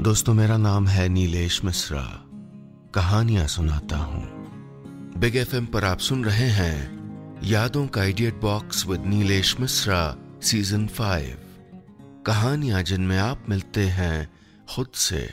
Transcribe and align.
दोस्तों, 0.00 0.34
मेरा 0.34 0.56
नाम 0.56 0.86
है 0.88 1.08
नीलेश 1.08 1.64
मिश्रा। 1.64 2.00
कहानियाँ 2.94 3.46
सुनाता 3.46 3.96
हूँ। 3.96 4.22
बिग 5.16 5.36
एफएम 5.36 5.66
पर 5.66 5.84
आप 5.84 5.98
सुन 5.98 6.24
रहे 6.24 6.48
हैं 6.50 7.40
यादों 7.44 7.86
का 7.86 8.00
idiot 8.00 8.40
box 8.40 8.86
with 8.86 9.04
Nilesh 9.06 9.54
Mishra 9.60 10.16
season 10.42 10.86
five 10.86 11.36
कहानियाँ 12.26 12.82
जिनमें 12.82 13.18
आप 13.18 13.44
मिलते 13.48 13.84
हैं 13.88 14.30
खुद 14.74 14.86
से। 14.94 15.28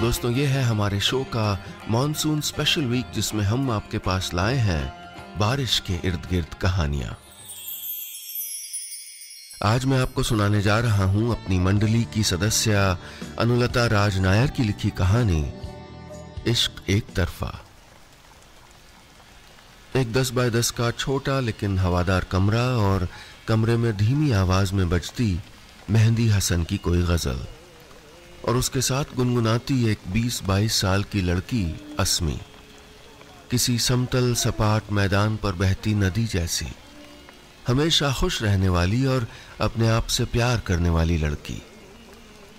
दोस्तों, 0.00 0.32
ये 0.32 0.46
है 0.46 0.62
हमारे 0.62 1.00
शो 1.00 1.24
का 1.24 1.64
मॉनसून 1.90 2.40
स्पेशल 2.40 2.84
वीक 2.84 3.10
जिसमें 3.14 3.44
हम 3.44 3.70
आपके 3.70 3.98
पास 3.98 4.30
लाए 4.34 4.56
हैं 4.56 4.84
बारिश 5.38 5.80
के 5.80 6.08
इर्द 6.08 6.28
गिर्द 6.30 6.54
कहानियाँ। 6.54 7.18
आज 9.60 9.84
मैं 9.84 9.98
आपको 10.00 10.22
सुनाने 10.22 10.60
जा 10.62 10.78
रहा 10.80 11.04
हूँ 11.04 11.30
अपनी 11.30 11.58
मंडली 11.58 12.02
की 12.04 12.22
सदस्य 12.22 12.76
अनुलता 13.38 13.86
राज 13.86 14.18
नायर 14.18 14.50
की 14.50 14.62
लिखी 14.62 14.90
कहानी, 14.90 15.52
इश्क 16.46 16.90
एक 16.90 17.12
तरफा। 17.16 17.52
एक 19.96 20.12
दस 20.12 20.30
बाय 20.30 20.50
दस 20.50 20.70
का 20.70 20.90
छोटा 20.90 21.38
लेकिन 21.40 21.78
हवादार 21.78 22.24
कमरा 22.24 22.64
और 22.78 23.08
कमरे 23.48 23.76
में 23.76 23.96
धीमी 23.96 24.32
आवाज़ 24.32 24.74
में 24.74 24.88
बजती 24.88 25.38
मेहंदी 25.90 26.28
हसन 26.28 26.64
की 26.64 26.78
कोई 26.78 27.02
गज़ल, 27.02 27.46
और 28.48 28.56
उसके 28.56 28.80
साथ 28.80 29.16
गुनगुनाती 29.16 29.84
एक 29.88 30.12
बीस 30.12 30.42
बाईस 30.44 30.80
साल 30.80 31.04
की 31.04 31.20
लड़की 31.20 31.64
असमी। 31.98 32.40
किसी 33.50 33.78
समतल 33.78 34.34
सपाट 34.34 34.92
मैदान 34.92 35.36
पर 35.36 35.52
बहती 35.54 35.94
नदी 35.94 36.26
जैसी। 36.26 36.74
हमेशा 37.66 38.12
खुश 38.12 38.42
रहने 38.42 38.68
वाली 38.68 39.06
और 39.06 39.26
अपने 39.60 39.88
आप 39.88 40.06
से 40.06 40.24
प्यार 40.24 40.60
करने 40.60 40.88
वाली 40.88 41.18
लड़की। 41.18 41.62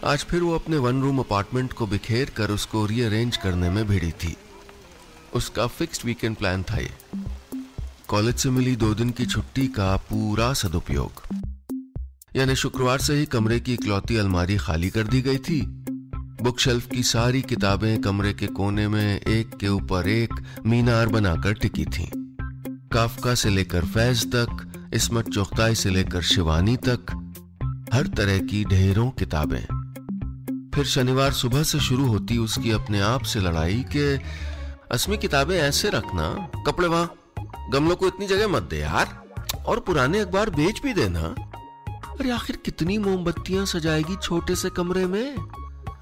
आज 0.05 0.19
फिर 0.19 0.41
वो 0.41 0.55
अपने 0.55 0.77
वन 0.77 1.01
रूम 1.01 1.19
अपार्टमेंट 1.19 1.73
को 1.73 1.87
बिखेर 1.87 2.29
कर 2.29 2.51
उसको 2.51 2.85
रीअरेंज 2.85 3.37
करने 3.37 3.69
में 3.69 3.87
भिड़ी 3.87 4.11
थी। 4.11 4.37
उसका 5.33 5.67
फिक्स्ड 5.67 6.05
वीकेंड 6.05 6.35
प्लान 6.35 6.63
था 6.63 6.77
ये। 6.77 6.91
कॉलेज 8.07 8.35
से 8.35 8.49
मिली 8.49 8.75
दो 8.75 8.93
दिन 8.93 9.09
की 9.09 9.25
छुट्टी 9.25 9.67
का 9.67 9.95
पूरा 9.97 10.53
सदुपयोग। 10.53 11.11
यानी 12.35 12.55
शुक्रवार 12.55 12.99
से 12.99 13.13
ही 13.13 13.25
कमरे 13.25 13.59
की 13.59 13.73
इकलौती 13.73 14.17
अलमारी 14.17 14.57
खाली 14.57 14.89
कर 14.89 15.03
दी 15.03 15.21
गई 15.21 15.37
थी। 15.37 15.61
बुक 16.41 16.59
शेल्फ 16.59 16.87
की 16.87 17.03
सारी 17.03 17.41
किताबें 17.41 18.01
कमरे 18.01 18.33
के 18.33 18.47
कोने 18.47 18.87
में 18.87 19.21
एक 19.21 19.57
के 19.57 19.67
ऊपर 19.67 20.07
एक 20.07 20.33
मीनार 20.65 21.07
बनाकर 21.07 21.53
टिकी 21.53 21.85
थीं। 21.85 22.07
काफका 22.87 23.35
से 23.35 23.49
लेकर 23.49 23.85
फैज 23.85 24.27
तक 24.27 24.70
इसमत 24.93 25.29
चौकताई 25.29 25.75
से 25.75 25.89
लेकर 25.89 26.21
शिवानी 26.21 26.77
तक 26.77 27.05
हर 27.93 28.07
तरह 28.07 28.39
की 28.39 28.65
ढेरों 28.65 29.09
किताबें। 29.09 29.65
फिर 30.75 30.85
शनिवार 30.85 31.33
सुबह 31.33 31.63
से 31.63 31.79
शुरू 31.79 32.05
होती 32.05 32.37
उसकी 32.37 32.71
अपने 32.71 32.99
आप 32.99 33.23
से 33.23 33.39
लड़ाई 33.39 33.85
के 33.95 34.17
असमी 34.95 35.17
किताबें 35.17 35.57
ऐसे 35.57 35.89
रखना, 35.89 36.49
कपड़े 36.67 36.87
वहाँ, 36.87 37.15
गमलों 37.69 37.95
को 37.95 38.07
इतनी 38.07 38.27
जगह 38.27 38.47
मत 38.47 38.63
दे 38.63 38.79
यार, 38.79 39.23
और 39.65 39.79
पुराने 39.79 40.19
अखबार 40.19 40.49
बेच 40.49 40.81
भी 40.83 40.93
देना। 40.93 41.35
अरे 42.19 42.31
आखिर 42.31 42.55
कितनी 42.55 42.97
मोमबत्तियाँ 42.97 43.65
सजाएगी 43.65 44.15
छोटे 44.15 44.55
से 44.55 44.69
कमरे 44.69 45.05
में? 45.05 45.37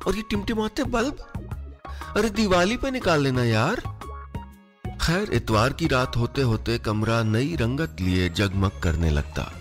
और 0.08 0.16
ये 0.16 0.22
टिमटिमाते 0.22 0.84
बल्ब? 0.84 1.18
अरे 2.18 2.30
दिवाली 2.30 2.78
पे 2.78 2.92
निकाल 2.92 3.24
लेना 3.24 3.44
यार। 3.44 3.99
खैर, 5.02 5.30
इतवार 5.34 5.74
की 5.74 5.88
रात 5.88 6.16
होते 6.18 6.42
होते 6.42 6.78
कमरा 6.78 7.24
नई 7.24 7.56
रंगत 7.56 8.02
लिए 8.02 8.30
जगमग 8.30 8.72
करने 8.84 9.10
लगता। 9.10 9.52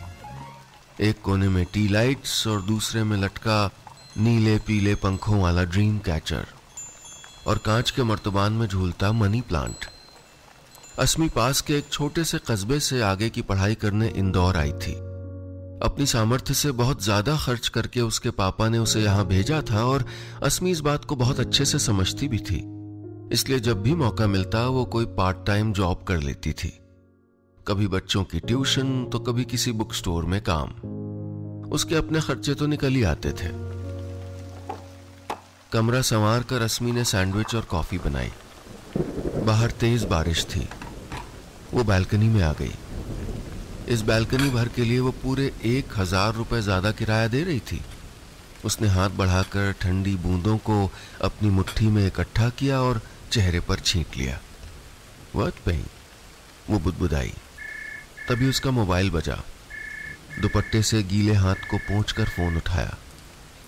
एक 1.00 1.20
कोने 1.22 1.48
में 1.48 1.64
टी 1.64 1.88
लाइट्स 1.88 2.46
और 2.46 2.62
दूसरे 2.62 3.02
में 3.04 3.16
लटका 3.16 3.70
नीले 4.18 4.56
पीले 4.58 4.94
पंखों 4.94 5.40
वाला 5.40 5.64
ड्रीम 5.64 5.98
कैचर। 5.98 6.46
और 7.46 7.58
कांच 7.58 7.90
के 7.90 8.02
मर्तबान 8.02 8.52
में 8.52 8.66
झूलता 8.66 9.12
मनी 9.12 9.40
प्लांट। 9.40 9.84
असमी 10.98 11.28
पास 11.28 11.60
के 11.60 11.76
एक 11.78 11.88
छोटे 11.92 12.24
से 12.24 12.38
कस्बे 12.38 12.80
से 12.80 13.00
आगे 13.02 13.28
की 13.30 13.42
पढ़ाई 13.42 13.74
करने 13.74 14.08
इंदौर 14.08 14.56
आई 14.56 14.72
थी। 14.72 14.94
अपनी 15.82 16.06
सामर्थ्य 16.06 16.54
से 16.54 16.72
बहुत 16.72 17.04
ज़्यादा 17.04 17.36
खर्च 17.36 17.68
करके 17.68 18.00
उसके 18.00 18.30
पापा 18.30 18.68
ने 18.68 18.78
उसे 18.78 19.00
यहाँ 19.00 19.26
भेजा 19.26 19.62
था 19.62 19.84
और 19.84 20.06
असमी 20.42 20.70
इस 20.70 20.80
बात 20.80 21.04
को 21.04 21.16
बहुत 21.16 21.40
अच्छे 21.40 21.64
से 21.64 21.78
समझती 21.78 22.28
भी 22.28 22.38
थी। 22.38 22.77
इसलिए 23.32 23.60
जब 23.60 23.82
भी 23.82 23.94
मौका 23.94 24.26
मिलता, 24.26 24.66
वो 24.66 24.84
कोई 24.84 25.04
पार्ट 25.16 25.44
टाइम 25.46 25.72
जॉब 25.72 26.02
कर 26.08 26.18
लेती 26.18 26.52
थी। 26.52 26.72
कभी 27.58 27.86
बच्चों 27.86 28.22
की 28.24 28.38
ट्यूशन 28.40 29.04
तो 29.04 29.18
कभी 29.18 29.44
किसी 29.44 29.72
बुक 29.72 29.94
स्टोर 29.94 30.24
में 30.24 30.40
काम। 30.42 30.70
उसके 31.72 31.94
अपने 31.94 32.20
खर्चे 32.20 32.54
तो 32.54 32.66
निकल 32.66 32.92
ही 32.92 33.02
आते 33.02 33.32
थे। 33.32 33.50
कमरा 35.72 36.00
संवार 36.02 36.42
कर 36.42 36.60
रश्मि 36.60 36.92
ने 36.92 37.04
सैंडविच 37.04 37.54
और 37.54 37.64
कॉफ़ी 37.64 37.98
बनाई। 37.98 38.30
बाहर 39.44 39.70
तेज 39.70 40.04
बारिश 40.04 40.44
थी। 40.44 40.66
वो 41.74 41.84
बालकनी 41.84 42.28
में 42.28 42.42
आ 42.42 42.52
गई। 42.52 42.72
इस 43.88 44.02
बालकनी 44.02 44.50
भर 44.50 44.68
के 44.68 44.84
लिए 44.84 45.00
वो 45.00 45.10
पूरे 45.22 45.52
एक 45.66 45.98
हज़ार 45.98 46.34
रुपए 46.34 46.60
ज़्यादा 46.60 46.90
किराया 46.92 47.28
दे 47.28 47.42
रही 47.44 47.60
थी। 47.62 47.80
उसने 48.64 48.88
हाथ 48.88 49.10
बढ़ाकर 49.10 49.72
ठंडी 49.72 50.14
बूंदों 50.16 50.56
को 50.58 50.90
अपनी 51.22 51.50
मुट्ठी 51.50 51.86
में 51.86 52.06
इकट्ठा 52.06 52.48
किया 52.48 52.80
और 52.80 53.00
चेहरे 53.28 53.60
पर 53.60 53.78
छींट 53.78 54.16
लिया। 54.16 54.40
वर्थ 55.34 55.54
पेइंग, 55.66 55.84
वो 56.70 56.78
बुदबुदाई। 56.78 57.34
तभी 58.28 58.48
उसका 58.48 58.70
मोबाइल 58.70 59.10
बजा। 59.10 59.42
दुपट्टे 60.40 60.82
से 60.82 61.02
गीले 61.02 61.32
हाथ 61.32 61.54
को 61.54 61.78
पहुँच 61.78 62.12
फ़ोन 62.12 62.56
उठाया। 62.56 62.96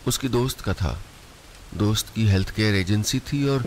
उसकी 0.06 0.28
दोस्त 0.28 0.60
का 0.60 0.72
था। 0.72 1.02
दोस्त 1.74 2.14
की 2.14 2.26
हेल्थ 2.26 2.50
केयर 2.50 2.74
एजेंसी 2.74 3.18
थी 3.18 3.48
और 3.48 3.64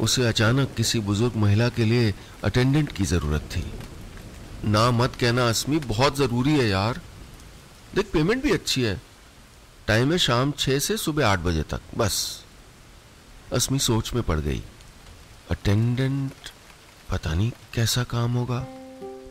उसे 0.00 0.26
अचानक 0.26 0.74
किसी 0.76 1.00
बुज़ुर्ग 1.00 1.36
महिला 1.36 1.68
के 1.68 1.84
लिए 1.84 2.14
अटेंडेंट 2.44 2.92
की 2.92 3.04
ज़रूरत 3.04 3.40
थी। 3.40 3.72
ना 4.64 4.90
मत 4.90 5.16
कहना, 5.20 5.48
असमी, 5.48 5.78
बहुत 5.78 6.16
ज़रूरी 6.16 6.52
है 6.52 6.68
यार। 6.68 7.00
देख 7.94 8.10
पेमेंट 8.12 8.42
भी 8.42 8.50
अच्छी 8.50 8.82
है। 8.82 9.02
टाइम 9.86 10.12
है 10.12 10.18
शाम 10.18 10.52
छह 10.52 10.78
से 10.78 10.96
सुबह 10.96 11.28
आठ 11.28 11.38
बजे 11.38 11.62
तक, 11.62 11.80
बस। 11.96 12.44
असमी 13.52 13.78
सोच 13.78 14.14
में 14.14 14.22
पड़ 14.22 14.40
गई। 14.40 14.62
अटेंडेंट 15.50 16.32
पता 17.12 17.34
नहीं 17.34 17.50
कैसा 17.74 18.02
काम 18.04 18.32
होगा, 18.32 18.66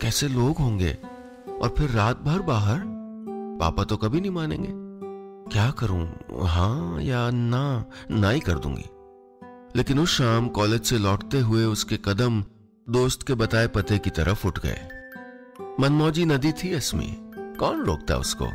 कैसे 0.02 0.28
लोग 0.28 0.58
होंगे, 0.58 0.98
और 1.62 1.76
फिर 1.78 1.90
रात 1.90 2.22
भर 2.22 2.40
बाहर? 2.40 2.81
पापा 3.59 3.84
तो 3.84 3.98
कभी 3.98 4.22
नहीं 4.22 4.31
मानेंगे। 4.31 4.70
क्या 5.52 5.72
करूँ? 5.72 6.20
हाँ 6.48 7.02
या 7.02 7.30
ना 7.30 7.86
ना 8.12 8.30
ही 8.30 8.40
कर 8.40 8.59
दूँगी। 8.59 8.86
लेकिन 9.78 10.00
उस 10.00 10.18
शाम 10.18 10.48
कॉलेज 10.48 10.84
से 10.84 10.98
लौटते 10.98 11.40
हुए 11.40 11.64
उसके 11.64 11.98
कदम 12.06 12.44
दोस्त 12.90 13.24
के 13.24 13.34
बताए 13.34 13.68
पते 13.68 13.97
की 13.97 14.09
तरफ़ 14.09 14.47
उठ 14.47 14.59
गए। 14.59 14.88
मनमौजी 15.80 16.26
नदी 16.26 16.52
थी 16.52 16.74
असमी। 16.74 17.16
कौन 17.38 17.84
रोकता 17.84 18.18
उसको? 18.18 18.47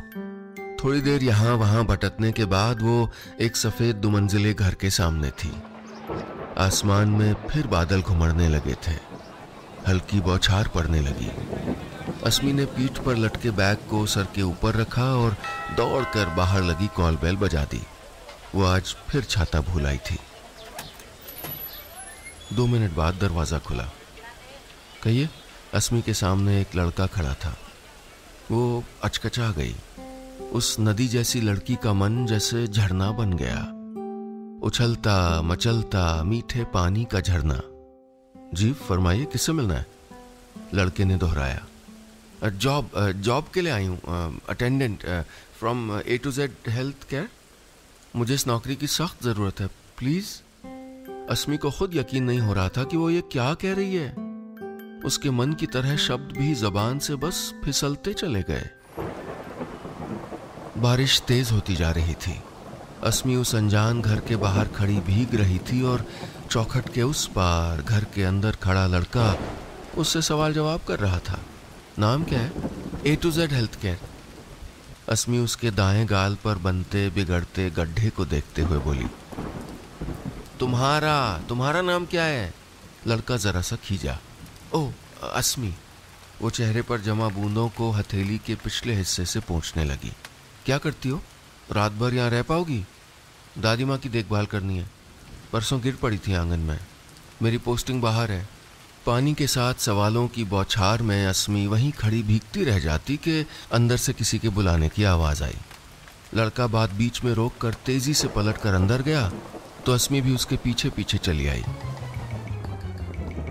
थोड़ी 0.83 1.01
देर 1.01 1.23
यहाँ 1.23 1.55
वहाँ 1.55 1.85
भटकने 1.85 2.31
के 2.31 2.45
बाद 2.45 2.81
वो 2.81 3.09
एक 3.41 3.55
सफ़ेद 3.55 3.95
दुमंजिले 3.95 4.53
घर 4.53 4.73
के 4.73 4.89
सामने 4.89 5.31
थी। 5.31 5.51
आसमान 6.57 7.09
में 7.09 7.35
फिर 7.49 7.67
बादल 7.67 8.01
घुमड़ने 8.01 8.49
लगे 8.49 8.73
थे। 8.73 8.95
हल्की 9.87 10.19
बौछार 10.19 10.67
पड़ने 10.67 11.01
लगी। 11.01 11.31
असमी 12.25 12.53
ने 12.53 12.65
पीठ 12.65 12.97
पर 12.97 13.15
लटके 13.15 13.51
बैग 13.51 13.77
को 13.77 14.05
सर 14.05 14.23
के 14.23 14.41
ऊपर 14.41 14.75
रखा 14.75 15.03
और 15.03 15.37
दौड़कर 15.77 16.25
बाहर 16.25 16.63
लगी 16.63 16.87
कॉल 16.87 17.15
बेल 17.15 17.35
बजा 17.35 17.63
दी। 17.63 17.81
वो 18.55 18.65
आज 18.65 18.95
फिर 19.09 19.23
छाता 19.23 19.61
भूल 19.61 19.85
आई 19.85 19.97
थी। 19.97 20.19
दो 22.53 22.67
मिनट 22.67 22.91
बाद 22.91 23.15
दरवाज़ा 23.15 23.59
खुला। 23.59 23.89
कहिए 25.03 25.29
असमी 25.73 26.01
के 26.01 26.13
सामने 26.13 26.61
एक 26.61 26.75
लड़का 26.75 27.05
खड़ा 27.05 27.33
था। 27.33 27.57
वो 28.51 28.83
अचकचा 29.03 29.51
गई। 29.51 29.75
उस 30.51 30.75
नदी 30.79 31.07
जैसी 31.07 31.41
लड़की 31.41 31.75
का 31.75 31.93
मन 31.93 32.25
जैसे 32.25 32.67
झरना 32.67 33.11
बन 33.11 33.33
गया। 33.33 33.80
उछलता, 34.61 35.41
मचलता, 35.41 36.23
मीठे 36.23 36.63
पानी 36.63 37.05
का 37.05 37.19
झरना। 37.19 37.61
जी 38.53 38.71
फरमाइए, 38.73 39.25
किससे 39.25 39.51
मिलना 39.51 39.73
है? 39.73 39.85
लड़के 40.73 41.05
ने 41.05 41.17
दोहराया। 41.17 41.65
जॉब 42.49 42.89
जॉब 43.17 43.47
के 43.53 43.61
लिए 43.61 43.71
आई 43.71 43.85
हूँ। 43.85 44.39
Attendant 44.49 45.03
from 45.59 45.99
A 45.99 46.17
to 46.17 46.31
Z 46.31 46.53
health 46.67 47.03
care 47.09 47.29
मुझे 48.15 48.33
इस 48.33 48.47
नौकरी 48.47 48.75
की 48.75 48.87
सख्त 48.87 49.23
ज़रूरत 49.23 49.59
है। 49.59 49.67
प्लीज़। 49.67 50.29
असमी 51.29 51.57
को 51.57 51.71
खुद 51.71 51.95
यकीन 51.95 52.23
नहीं 52.23 52.39
हो 52.39 52.53
रहा 52.53 52.69
था 52.69 52.83
कि 52.83 52.97
वो 52.97 53.09
ये 53.09 53.21
क्या 53.21 53.53
कह 53.53 53.73
रही 53.73 53.95
है। 53.95 54.09
उसके 55.05 55.29
मन 55.29 55.53
की 55.53 55.67
तरह 55.67 55.97
शब्द 55.97 56.37
भी 56.37 56.53
जबान 56.55 56.99
से 56.99 57.15
बस 57.15 57.53
फिसलते 57.63 58.13
चले 58.13 58.41
गए। 58.41 58.69
बारिश 60.77 61.21
तेज 61.21 61.51
होती 61.51 61.75
जा 61.75 61.91
रही 61.91 62.13
थी। 62.13 62.39
असमी 63.03 63.35
उस 63.35 63.53
अनजान 63.55 64.01
घर 64.01 64.19
के 64.19 64.35
बाहर 64.35 64.67
खड़ी 64.67 64.99
भीग 65.01 65.33
रही 65.35 65.57
थी 65.69 65.81
और 65.83 66.05
चौखट 66.51 66.89
के 66.93 67.01
उस 67.03 67.25
पार 67.27 67.81
घर 67.81 68.03
के 68.15 68.23
अंदर 68.23 68.55
खड़ा 68.55 68.85
लड़का 68.87 69.35
उससे 69.97 70.21
सवाल 70.21 70.53
जवाब 70.53 70.81
कर 70.87 70.99
रहा 70.99 71.19
था। 71.19 71.39
नाम 71.99 72.23
क्या 72.23 72.39
है? 72.39 72.51
A 73.05 73.15
to 73.15 73.31
Z 73.31 73.53
health 73.53 73.79
care 73.81 73.99
Asmi 75.09 75.39
उसके 75.39 75.71
दाएँ 75.71 76.05
गाल 76.05 76.35
पर 76.43 76.57
बनते 76.59 77.09
बिगड़ते 77.09 77.69
गड्ढे 77.69 78.09
को 78.09 78.25
देखते 78.25 78.61
हुए 78.61 78.79
बोली, 78.79 79.07
तुम्हारा 80.59 81.17
तुम्हारा 81.49 81.81
नाम 81.81 82.05
क्या 82.05 82.23
है? 82.23 82.53
लड़का 83.07 83.37
जरा 83.39 83.61
सा 83.61 83.75
खींचा 83.75 84.17
ओ 84.73 84.87
अस्मी। 85.23 85.73
वो 86.41 86.49
चेहरे 86.49 86.81
पर 86.81 87.01
जमा 87.01 87.27
बूंदों 87.29 87.67
को 87.69 87.89
हथेली 87.91 88.37
के 88.37 88.55
पिछले 88.55 88.93
हिस्से 88.95 89.25
से 89.25 89.39
पहुँचने 89.41 89.83
लगी, 89.85 90.11
क्या 90.65 90.77
करती 90.77 91.09
हो? 91.09 91.21
रात 91.71 91.91
भर 91.91 92.13
यहाँ 92.13 92.29
रह 92.29 92.41
पाओगी? 92.41 92.83
दादी 93.59 93.85
माँ 93.85 93.97
की 93.97 94.09
देखभाल 94.09 94.45
करनी 94.45 94.77
है। 94.77 94.89
परसों 95.53 95.81
गिर 95.81 95.95
पड़ी 95.95 96.17
थी 96.17 96.33
आँगन 96.33 96.59
में। 96.59 96.79
मेरी 97.41 97.57
पोस्टिंग 97.57 98.01
बाहर 98.01 98.31
है। 98.31 98.47
पानी 99.05 99.33
के 99.33 99.47
साथ 99.47 99.73
सवालों 99.73 100.27
की 100.27 100.43
बौछार 100.43 101.01
में 101.01 101.25
अस्मी 101.25 101.65
वहीं 101.67 101.91
खड़ी 101.91 102.21
भीगती 102.23 102.63
रह 102.63 102.79
जाती 102.79 103.17
कि 103.17 103.45
अंदर 103.71 103.97
से 103.97 104.13
किसी 104.13 104.39
के 104.39 104.49
बुलाने 104.49 104.89
की 104.89 105.03
आवाज़ 105.03 105.43
आई। 105.43 105.57
लड़का 106.35 106.67
बात 106.67 106.93
बीच 106.93 107.23
में 107.23 107.33
रोक 107.33 107.57
कर 107.57 107.73
तेज़ी 107.85 108.13
से 108.13 108.27
पलट 108.27 108.57
कर 108.57 108.73
अंदर 108.73 109.01
गया 109.01 109.31
तो 109.85 109.93
अस्मी 109.93 110.21
भी 110.21 110.35
उसके 110.35 110.57
पीछे 110.57 110.89
पीछे 110.89 111.17
चली 111.17 111.47
आई। 111.47 111.63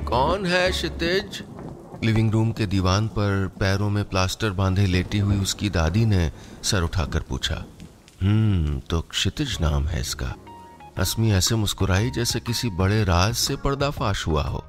कौन 0.04 0.46
है 0.46 0.70
क्षितिज? 0.70 1.42
लिविंग 2.04 2.30
रूम 2.32 2.52
के 2.52 2.66
दीवान 2.66 3.08
पर 3.08 3.46
पैरों 3.60 3.90
में 3.90 4.04
प्लास्टर 4.04 4.50
बांधे 4.50 4.86
लेटी 4.86 5.18
हुई 5.18 5.36
उसकी 5.36 5.70
दादी 5.70 6.04
ने 6.04 6.30
सर 6.62 6.82
उठाकर 6.82 7.20
पूछा। 7.20 7.64
हम्म 8.22 8.80
तो 8.80 9.00
क्षितिज 9.00 9.56
नाम 9.60 9.86
है 9.86 10.00
इसका। 10.00 10.34
अस्मी 10.98 11.32
ऐसे 11.32 11.54
मुस्कुराई 11.54 12.10
जैसे 12.10 12.40
किसी 12.40 12.68
बड़े 12.70 13.04
राज 13.04 13.34
से 13.34 13.56
पर्दाफाश 13.56 14.26
हुआ 14.26 14.42
हो। 14.42 14.64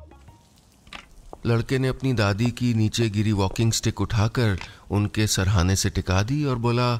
लड़के 1.45 1.79
ने 1.79 1.87
अपनी 1.87 2.13
दादी 2.13 2.51
की 2.51 2.73
नीचे 2.73 3.09
गिरी 3.09 3.31
वॉकिंग 3.31 3.71
स्टिक 3.71 4.01
उठाकर 4.01 4.59
उनके 4.91 5.27
सरहाने 5.27 5.75
से 5.75 5.89
टिका 5.89 6.23
दी 6.23 6.45
और 6.45 6.55
बोला, 6.55 6.99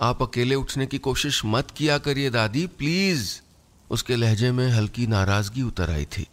आप 0.00 0.22
अकेले 0.22 0.54
उठने 0.54 0.86
की 0.86 0.98
कोशिश 0.98 1.42
मत 1.44 1.70
किया 1.70 1.98
करिए 1.98 2.30
दादी, 2.30 2.66
प्लीज़। 2.66 3.40
उसके 3.90 4.16
लहजे 4.16 4.52
में 4.52 4.70
हल्की 4.70 5.06
नाराज़गी 5.06 5.62
उतर 5.62 5.90
आई 5.90 6.04
थी। 6.04 6.26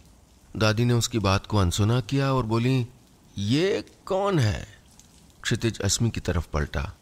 दादी 0.56 0.84
ने 0.84 0.94
उसकी 0.94 1.18
बात 1.18 1.46
को 1.46 1.56
अनसुना 1.56 2.00
किया 2.00 2.32
और 2.32 2.42
बोली, 2.42 2.86
ये 3.38 3.84
कौन 4.06 4.38
है? 4.38 4.66
क्षितिज 5.42 5.80
अस्मी 5.80 6.10
की 6.10 6.20
तरफ़ 6.20 6.46
पलटा। 6.52 6.92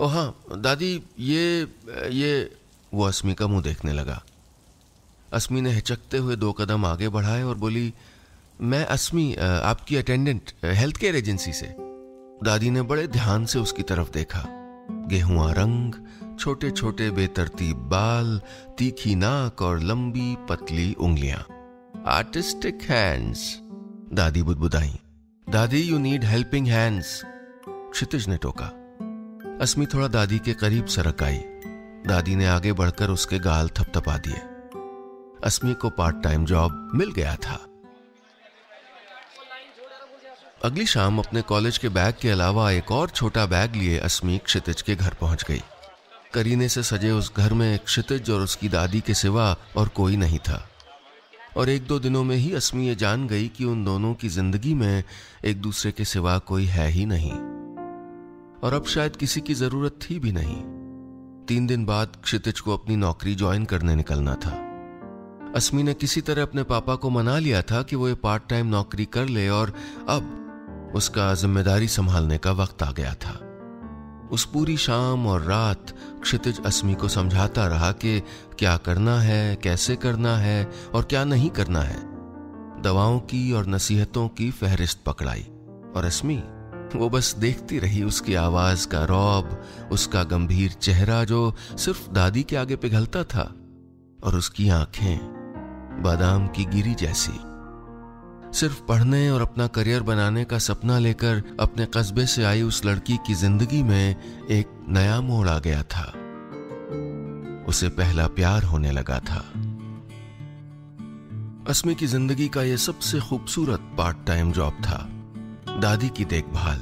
ओ 0.00 0.06
हाँ 0.06 0.44
दादी, 0.56 1.02
ये 1.18 1.68
ये, 2.10 2.56
वो 2.94 3.04
अस्मी 3.04 3.34
का 3.34 3.46
मुँह 3.46 3.62
देखने 3.62 3.92
लगा। 3.92 4.22
अस्मी 5.32 5.60
ने 5.60 5.70
हिचकते 5.70 6.18
हुए 6.18 6.36
दो 6.36 6.52
कदम 6.52 6.84
आगे 6.84 7.08
बढ़ाए 7.08 7.42
और 7.42 7.54
बोली, 7.54 7.92
मैं 8.60 8.84
अस्मी 8.86 9.34
आपकी 9.34 9.96
अटेंडेंट, 9.96 10.52
हेल्थ 10.64 10.96
केयर 10.96 11.16
एजेंसी 11.16 11.52
से। 11.52 11.74
दादी 12.44 12.70
ने 12.70 12.82
बड़े 12.82 13.06
ध्यान 13.08 13.46
से 13.46 13.58
उसकी 13.58 13.82
तरफ़ 13.82 14.10
देखा। 14.10 14.44
गेहुआ 15.10 15.52
रंग 15.52 15.94
छोटे 16.40 16.70
छोटे 16.70 17.10
बेतरतीब 17.10 17.76
बाल, 17.76 18.40
तीखी 18.78 19.14
नाक 19.14 19.62
और 19.62 19.80
लंबी 19.80 20.36
पतली 20.48 20.92
उंगलियाँ। 20.94 21.46
Artistic 22.06 22.82
hands. 22.82 23.58
दादी 24.12 24.42
बुदबुदाई। 24.42 24.98
दादी, 25.50 25.82
you 25.82 25.98
need 25.98 26.24
helping 26.24 26.66
hands. 26.66 27.22
Kshitij 27.68 28.28
ने 28.28 28.36
टोका। 28.36 28.72
अस्मी 29.60 29.86
थोड़ा 29.86 30.08
दादी 30.08 30.38
के 30.38 30.52
करीब 30.54 30.86
सरक 30.86 31.22
आई। 31.22 31.38
दादी 32.06 32.36
ने 32.36 32.46
आगे 32.46 32.72
बढ़कर 32.72 33.10
उसके 33.10 33.38
गाल 33.38 33.68
थपथपा 33.68 34.16
दिए। 34.16 34.38
अस्मी 35.44 35.74
को 35.74 35.90
पार्ट 35.90 36.22
टाइम 36.22 36.44
जॉब 36.44 36.90
मिल 36.94 37.12
गया 37.12 37.36
था। 37.36 37.58
अगली 40.64 40.86
शाम 40.86 41.18
अपने 41.18 41.42
कॉलेज 41.42 41.78
के 41.78 41.88
बैग 41.88 42.14
के 42.22 42.30
अलावा 42.30 42.70
एक 42.70 42.92
और 42.92 43.10
छोटा 43.10 43.46
बैग 43.46 43.76
लिए 43.76 43.98
अस्मी 43.98 44.38
क्षितिज 44.38 44.82
के 44.82 44.94
घर 44.94 45.14
पहुँच 45.14 45.44
गई। 45.48 45.62
करीने 46.34 46.68
से 46.68 46.82
सजे 46.82 47.10
उस 47.10 47.32
घर 47.36 47.52
में 47.52 47.78
क्षितिज 47.78 48.30
और 48.30 48.40
उसकी 48.40 48.68
दादी 48.68 49.00
के 49.00 49.14
सिवा 49.14 49.56
और 49.76 49.88
कोई 49.88 50.16
नहीं 50.16 50.38
था। 50.38 50.68
और 51.56 51.68
एक 51.68 51.86
दो 51.86 51.98
दिनों 51.98 52.24
में 52.24 52.36
ही 52.36 52.54
अस्मी 52.54 52.88
ये 52.88 52.94
जान 52.94 53.28
गई 53.28 53.48
कि 53.48 53.64
उन 53.64 53.84
दोनों 53.84 54.14
की 54.14 54.28
ज़िंदगी 54.28 54.74
में 54.74 55.04
एक 55.44 55.60
दूसरे 55.60 55.92
के 55.92 56.04
सिवा 56.04 56.38
कोई 56.38 56.64
है 56.64 56.90
ही 56.90 57.06
नहीं। 57.06 57.59
और 58.62 58.74
अब 58.74 58.84
शायद 58.84 59.16
किसी 59.16 59.40
की 59.40 59.54
ज़रूरत 59.54 59.98
थी 60.02 60.18
भी 60.18 60.32
नहीं। 60.32 60.56
तीन 61.48 61.66
दिन 61.66 61.84
बाद 61.86 62.16
क्षितिज 62.24 62.60
को 62.60 62.74
अपनी 62.74 62.96
नौकरी 62.96 63.34
ज्वाइन 63.34 63.64
करने 63.64 63.94
निकलना 63.94 64.34
था। 64.34 64.50
अस्मी 65.56 65.82
ने 65.82 65.94
किसी 65.94 66.20
तरह 66.20 66.42
अपने 66.42 66.62
पापा 66.62 66.94
को 66.94 67.10
मना 67.10 67.38
लिया 67.38 67.62
था 67.62 67.82
कि 67.82 67.96
वो 67.96 68.08
ये 68.08 68.14
पार्ट 68.14 68.42
टाइम 68.48 68.66
नौकरी 68.66 69.04
कर 69.04 69.26
ले 69.26 69.48
और 69.48 69.72
अब 70.08 70.92
उसका 70.94 71.32
ज़िम्मेदारी 71.34 71.88
संभालने 71.88 72.38
का 72.38 72.52
वक्त 72.52 72.82
आ 72.82 72.90
गया 72.92 73.14
था। 73.14 73.38
उस 74.32 74.44
पूरी 74.44 74.76
शाम 74.76 75.26
और 75.26 75.42
रात 75.42 75.94
क्षितिज 76.22 76.60
अस्मी 76.66 76.94
को 76.94 77.08
समझाता 77.08 77.66
रहा 77.66 77.90
कि 77.92 78.20
क्या 78.58 78.76
करना 78.76 79.18
है, 79.20 79.56
कैसे 79.56 79.96
करना 79.96 80.36
है 80.36 80.70
और 80.94 81.02
क्या 81.02 81.24
नहीं 81.24 81.50
करना 81.50 81.80
है। 81.80 81.98
दवाओं 82.82 83.18
की 83.20 83.52
और 83.52 83.66
नसीहतों 83.66 84.28
की 84.28 84.50
फहरिस्त 84.50 85.02
पकड़ाई 85.06 85.46
और 85.96 86.04
अस्मी 86.04 86.36
वो 86.96 87.10
बस 87.10 87.34
देखती 87.38 87.78
रही 87.78 88.02
उसकी 88.02 88.34
आवाज़ 88.34 88.88
का 88.88 89.04
रौब, 89.04 89.64
उसका 89.92 90.22
गंभीर 90.24 90.70
चेहरा 90.72 91.24
जो 91.24 91.54
सिर्फ़ 91.76 92.10
दादी 92.10 92.42
के 92.42 92.56
आगे 92.56 92.76
पिघलता 92.76 93.24
था 93.24 93.54
और 94.24 94.36
उसकी 94.36 94.68
आँखें 94.68 95.18
बादाम 96.02 96.46
की 96.48 96.64
गिरी 96.64 96.94
जैसी। 96.94 97.40
सिर्फ़ 98.58 98.82
पढ़ने 98.82 99.30
और 99.30 99.42
अपना 99.42 99.66
करियर 99.66 100.02
बनाने 100.02 100.44
का 100.44 100.58
सपना 100.58 100.98
लेकर 100.98 101.42
अपने 101.60 101.86
कस्बे 101.86 102.26
से 102.26 102.44
आई 102.44 102.62
उस 102.62 102.84
लड़की 102.84 103.16
की 103.16 103.34
ज़िंदगी 103.34 103.82
में 103.82 104.16
एक 104.50 104.86
नया 104.88 105.20
मोड़ 105.20 105.48
आ 105.48 105.58
गया 105.58 105.82
था। 105.82 106.12
उसे 107.68 107.88
पहला 107.88 108.26
प्यार 108.26 108.62
होने 108.62 108.90
लगा 108.90 109.18
था। 109.18 109.44
अस्मी 111.68 111.94
की 111.94 112.06
ज़िंदगी 112.06 112.48
का 112.48 112.62
यह 112.62 112.76
सबसे 112.76 113.20
खूबसूरत 113.20 113.80
पार्ट 113.98 114.16
टाइम 114.26 114.52
जॉब 114.52 114.72
था। 114.72 115.08
दादी 115.80 116.08
की 116.08 116.24
देखभाल, 116.24 116.78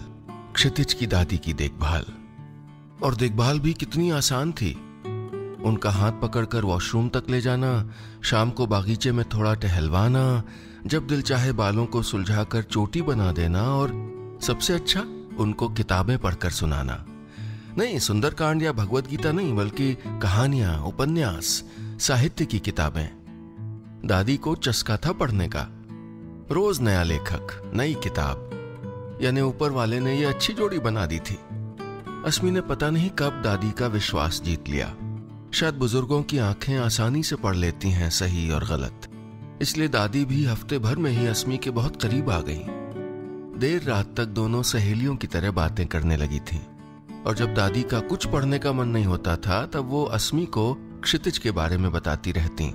क्षितिज 0.55 0.95
की 0.95 1.07
दादी 1.07 1.39
की 1.39 1.53
देखभाल। 1.53 2.05
और 3.03 3.15
देखभाल 3.15 3.61
भी 3.61 3.73
कितनी 3.73 4.11
आसान 4.11 4.53
थी। 4.53 4.75
उनका 5.65 5.91
हाथ 5.91 6.13
पकड़कर 6.13 6.65
वॉशरूम 6.65 7.09
तक 7.09 7.25
ले 7.31 7.41
जाना, 7.41 7.91
शाम 8.23 8.51
को 8.51 8.67
बागीचे 8.67 9.13
में 9.13 9.25
थोड़ा 9.29 9.55
टहलवाना, 9.55 10.43
जब 10.87 11.07
दिल 11.07 11.23
चाहे 11.23 11.53
बालों 11.53 11.87
को 11.87 12.03
सुलझाकर 12.03 12.63
चोटी 12.63 13.03
बना 13.03 13.33
देना 13.33 13.63
और 13.63 13.89
सबसे 14.43 14.73
अच्छा 14.73 15.01
उनको 15.39 15.69
किताबें 15.69 16.19
पढ़कर 16.19 16.51
सुनाना। 16.51 17.05
नहीं 17.79 17.99
सुंदरकांड 17.99 18.63
या 18.63 18.73
भगवत 18.73 19.09
गीता 19.09 19.33
नहीं, 19.33 19.57
बल्कि 19.57 19.95
कहानियाँ, 20.23 20.83
उपन्यास, 20.83 21.65
साहित्य 21.81 22.47
की 22.47 22.59
किताबें। 22.59 23.09
दादी 24.05 24.37
को 24.37 24.55
चस्का 24.55 24.97
था 24.97 25.13
पढ़ने 25.13 25.49
का। 25.49 25.67
रोज 26.55 26.81
नया 26.81 27.03
लेखक, 27.03 27.73
नई 27.75 27.95
किताब 27.95 28.48
यानी 29.23 29.41
ऊपर 29.41 29.71
वाले 29.71 30.01
ने 30.01 30.21
यह 30.21 30.29
अच्छी 30.29 30.53
जोड़ी 30.53 30.79
बना 30.79 31.07
दी 31.07 31.19
थी। 31.19 31.39
अस्मी 32.27 32.51
ने 32.51 32.61
पता 32.61 32.91
नहीं 32.91 33.11
कब 33.11 33.43
दादी 33.43 33.71
का 33.71 33.87
विश्वास 33.87 34.43
जीत 34.45 34.69
लिया। 34.69 34.97
शायद 35.55 35.75
बुज़ुर्गों 35.75 36.23
की 36.23 36.39
आँखें 36.39 36.79
आसानी 36.79 37.23
से 37.23 37.37
पढ़ 37.37 37.57
लेती 37.57 37.91
हैं 37.91 38.11
सही 38.11 38.51
और 38.51 38.65
गलत। 38.65 39.09
इसलिए 39.63 39.89
दादी 39.89 40.25
भी 40.25 40.45
हफ़्ते 40.45 40.79
भर 40.79 40.97
में 40.97 41.11
ही 41.11 41.27
अस्मी 41.27 41.59
के 41.59 41.71
बहुत 41.71 42.03
करीब 42.03 42.31
आ 42.31 42.41
गई। 42.41 42.65
देर 43.59 43.83
रात 43.83 44.15
तक 44.17 44.25
दोनों 44.25 44.63
सहेलियों 44.63 45.17
की 45.17 45.27
तरह 45.27 45.51
बातें 45.51 45.87
करने 45.87 46.17
लगी 46.17 46.39
थीं। 46.39 46.61
और 47.27 47.35
जब 47.35 47.55
दादी 47.55 47.83
का 47.83 48.01
कुछ 48.01 48.27
पढ़ने 48.27 48.59
का 48.59 48.73
मन 48.73 48.89
नहीं 48.89 49.05
होता 49.05 49.37
था, 49.37 49.67
तब 49.67 49.91
वो 49.91 50.05
अस्मी 50.05 50.47
को 50.47 50.75
क्षितिज 51.03 51.39
के 51.39 51.51
बारे 51.51 51.77
में 51.77 51.93
बताती 51.93 52.33
रहती। 52.33 52.75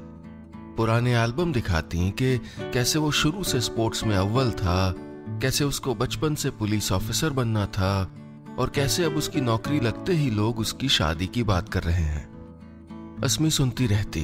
पुराने 0.78 1.14
एल्बम 1.16 1.54
दिखाती 1.54 2.12
कि 2.12 2.38
कैसे 2.62 3.00
वो 3.00 3.12
शुरू 3.12 3.44
से 3.44 3.62
स्पोर्ट्स 3.62 4.04
में 4.04 4.16
अव्वल 4.16 4.52
था 4.52 4.96
कैसे 5.44 5.64
उसको 5.64 5.96
बचपन 5.96 6.36
से 6.36 6.50
पुलिस 6.50 6.92
ऑफिसर 6.92 7.30
बनना 7.30 7.66
था 7.66 8.12
और 8.60 8.70
कैसे 8.70 9.04
अब 9.04 9.16
उसकी 9.16 9.42
नौकरी 9.42 9.80
लगते 9.80 10.14
ही 10.14 10.30
लोग 10.30 10.60
उसकी 10.60 10.90
शादी 10.90 11.28
की 11.28 11.44
बात 11.44 11.70
कर 11.70 11.84
रहे 11.84 12.04
हैं। 12.04 13.22
अस्मी 13.24 13.50
सुनती 13.50 13.88
रहती, 13.88 14.22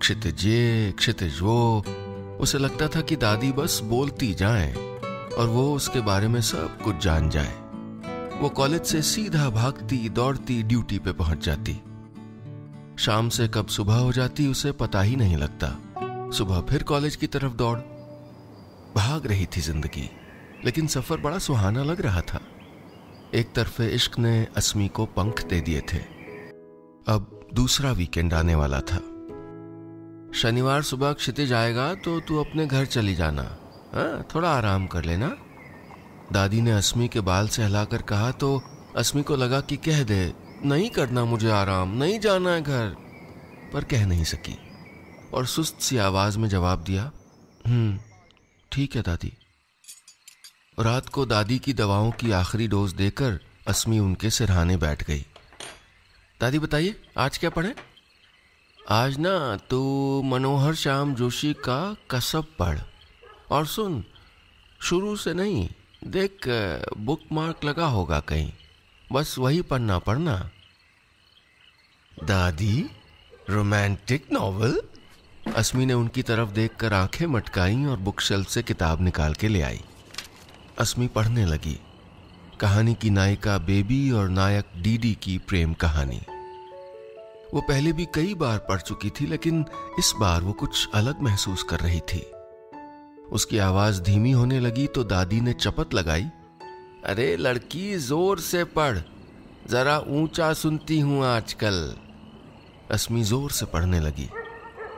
क्षितिज 0.00 0.46
ये 0.46 0.92
क्षितिज 0.98 1.40
वो। 1.40 1.84
उसे 2.40 2.58
लगता 2.58 2.88
था 2.88 3.00
कि 3.00 3.16
दादी 3.16 3.52
बस 3.52 3.80
बोलती 3.84 4.34
जाए 4.34 4.74
और 5.38 5.48
वो 5.48 5.74
उसके 5.74 6.00
बारे 6.00 6.28
में 6.28 6.40
सब 6.40 6.82
कुछ 6.82 6.96
जान 6.96 7.30
जाए। 7.30 7.54
वो 8.40 8.48
कॉलेज 8.48 8.82
से 8.82 9.02
सीधा 9.02 9.50
भागती, 9.50 10.08
दौड़ती, 10.08 10.62
ड्यूटी 10.62 10.98
पे 10.98 11.12
पहुँच 11.12 11.44
जाती। 11.44 11.80
शाम 12.98 13.28
से 13.28 13.48
कब 13.48 13.66
सुबह 13.66 13.94
हो 13.94 14.12
जाती 14.12 14.48
उसे 14.48 14.72
पता 14.72 15.02
ही 15.02 15.16
नहीं 15.16 15.36
लगता। 15.36 15.76
सुबह 16.30 16.60
फिर 16.60 16.82
कॉलेज 16.82 17.16
की 17.16 17.26
तरफ़ 17.26 17.52
दौड़। 17.52 17.78
भाग 18.96 19.26
रही 19.26 19.46
थी 19.46 19.60
ज़िंदगी। 19.60 20.10
लेकिन 20.64 20.86
सफ़र 20.86 21.16
बड़ा 21.16 21.38
सुहाना 21.38 21.82
लग 21.84 22.00
रहा 22.00 22.20
था। 22.20 22.40
एक 23.34 23.52
तरफे 23.52 23.86
इश्क 23.86 24.18
ने 24.18 24.46
अस्मी 24.56 24.88
को 24.88 25.06
पंख 25.06 25.44
दे 25.44 25.60
दिए 25.60 25.80
थे। 25.80 25.98
अब 27.08 27.48
दूसरा 27.54 27.92
वीकेंड 27.92 28.34
आने 28.34 28.54
वाला 28.54 28.80
था। 28.80 28.96
शनिवार 30.34 30.82
सुबह 30.82 31.12
क्षितिज 31.12 31.52
आएगा 31.52 31.94
तो 31.94 32.20
तू 32.20 32.36
अपने 32.36 32.66
घर 32.66 32.84
चली 32.84 33.14
जाना। 33.14 33.42
हा? 33.94 34.24
थोड़ा 34.34 34.50
आराम 34.50 34.86
कर 34.86 35.04
लेना। 35.04 35.36
दादी 36.32 36.60
ने 36.60 36.70
अस्मी 36.70 37.08
के 37.08 37.20
बाल 37.20 37.48
से 37.48 37.62
हिलाकर 37.62 38.02
कहा 38.02 38.30
तो 38.30 38.62
अस्मी 38.96 39.22
को 39.22 39.36
लगा 39.36 39.60
कि 39.60 39.76
कह 39.76 40.02
दे, 40.02 40.32
नहीं 40.64 40.90
करना 40.90 41.24
मुझे 41.24 41.50
आराम, 41.50 41.96
नहीं 41.96 42.20
जाना 42.20 42.50
है 42.50 42.62
घर। 42.62 42.96
पर 43.72 43.84
कह 43.84 44.06
नहीं 44.06 44.24
सकी। 44.24 44.58
और 45.34 45.46
सुस्त 45.46 45.80
सी 45.80 45.96
आवाज़ 45.96 46.38
में 46.38 46.48
जवाब 46.48 46.84
दिया 46.84 47.12
हम्म 47.66 47.98
ठीक 48.72 48.96
है 48.96 49.02
दादी। 49.02 49.32
रात 50.78 51.08
को 51.08 51.24
दादी 51.26 51.58
की 51.58 51.72
दवाओं 51.72 52.10
की 52.10 52.30
आखिरी 52.32 52.66
डोज 52.68 52.92
देकर 52.92 53.38
अस्मी 53.68 53.98
उनके 53.98 54.30
सिरहाने 54.30 54.76
बैठ 54.76 55.02
गई। 55.04 55.24
दादी 56.40 56.58
बताइए, 56.58 57.00
आज 57.18 57.38
क्या 57.38 57.50
पढ़े? 57.50 57.74
आज 58.88 59.18
ना 59.18 59.56
तो 59.70 59.80
मनोहर 60.22 60.74
श्याम 60.74 61.14
जोशी 61.14 61.52
का 61.52 61.96
कसब 62.10 62.46
पढ़। 62.58 62.78
और 63.50 63.66
सुन, 63.66 64.04
शुरू 64.82 65.16
से 65.16 65.34
नहीं, 65.34 65.68
देख 66.04 66.38
बुक 66.98 67.20
मार्क 67.32 67.64
लगा 67.64 67.86
होगा 67.86 68.20
कहीं। 68.20 68.52
बस 69.12 69.38
वही 69.38 69.62
पढ़ना 69.62 69.98
पढ़ना। 69.98 70.50
दादी 72.24 72.90
रोमांटिक 73.50 74.32
नॉवल 74.32 74.80
अस्मी 75.56 75.86
ने 75.86 75.94
उनकी 75.94 76.22
तरफ़ 76.22 76.50
देखकर 76.50 76.92
आँखें 76.92 77.26
मटकाई 77.26 77.84
और 77.84 77.96
बुक 77.98 78.20
शेल्फ 78.20 78.48
से 78.48 78.62
किताब 78.62 79.02
निकाल 79.02 79.34
के 79.34 79.48
ले 79.48 79.62
आई। 79.62 79.80
अस्मी 80.80 81.06
पढ़ने 81.06 81.46
लगी। 81.46 81.80
कहानी 82.60 82.94
की 82.94 83.10
नायिका 83.10 83.58
बेबी 83.58 84.10
और 84.10 84.28
नायक 84.28 84.64
डीडी 84.76 85.18
की 85.22 85.38
प्रेम 85.38 85.74
कहानी। 85.74 86.20
वो 87.54 87.60
पहले 87.60 87.92
भी 87.92 88.04
कई 88.14 88.34
बार 88.34 88.58
पढ़ 88.58 88.80
चुकी 88.80 89.10
थी, 89.10 89.26
लेकिन 89.26 89.64
इस 89.98 90.14
बार 90.20 90.40
वो 90.40 90.52
कुछ 90.52 90.88
अलग 90.94 91.20
महसूस 91.20 91.62
कर 91.62 91.80
रही 91.80 92.00
थी। 92.00 92.18
उसकी 93.32 93.58
आवाज़ 93.58 94.02
धीमी 94.02 94.30
होने 94.30 94.60
लगी 94.60 94.86
तो 94.86 95.04
दादी 95.04 95.40
ने 95.40 95.52
चपत 95.52 95.94
लगाई। 95.94 96.24
अरे, 97.04 97.36
लड़की, 97.36 97.96
ज़ोर 97.96 98.40
से 98.40 98.64
पढ़। 98.64 98.98
जरा 99.70 99.98
ऊँचा 99.98 100.52
सुनती 100.52 101.00
हूँ 101.00 101.24
आजकल। 101.24 101.96
अस्मी 102.90 103.22
ज़ोर 103.22 103.50
से 103.50 103.66
पढ़ने 103.66 104.00
लगी। 104.00 104.28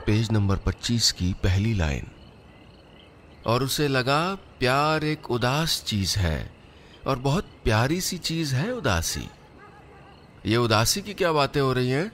पेज 0.05 0.31
नंबर 0.31 0.57
25 0.57 1.11
की 1.11 1.33
पहली 1.33 1.73
लाइन। 1.73 2.07
और 3.45 3.63
उसे 3.63 3.87
लगा 3.87 4.37
प्यार 4.63 5.03
एक 5.03 5.31
उदास 5.31 5.83
चीज़ 5.83 6.19
है 6.19 6.51
और 7.07 7.19
बहुत 7.19 7.43
प्यारी 7.63 8.01
सी 8.01 8.17
चीज़ 8.17 8.55
है 8.55 8.71
उदासी। 8.73 9.29
ये 10.45 10.57
उदासी 10.57 11.01
की 11.01 11.13
क्या 11.13 11.31
बातें 11.31 11.61
हो 11.61 11.73
रही 11.73 11.89
हैं? 11.89 12.11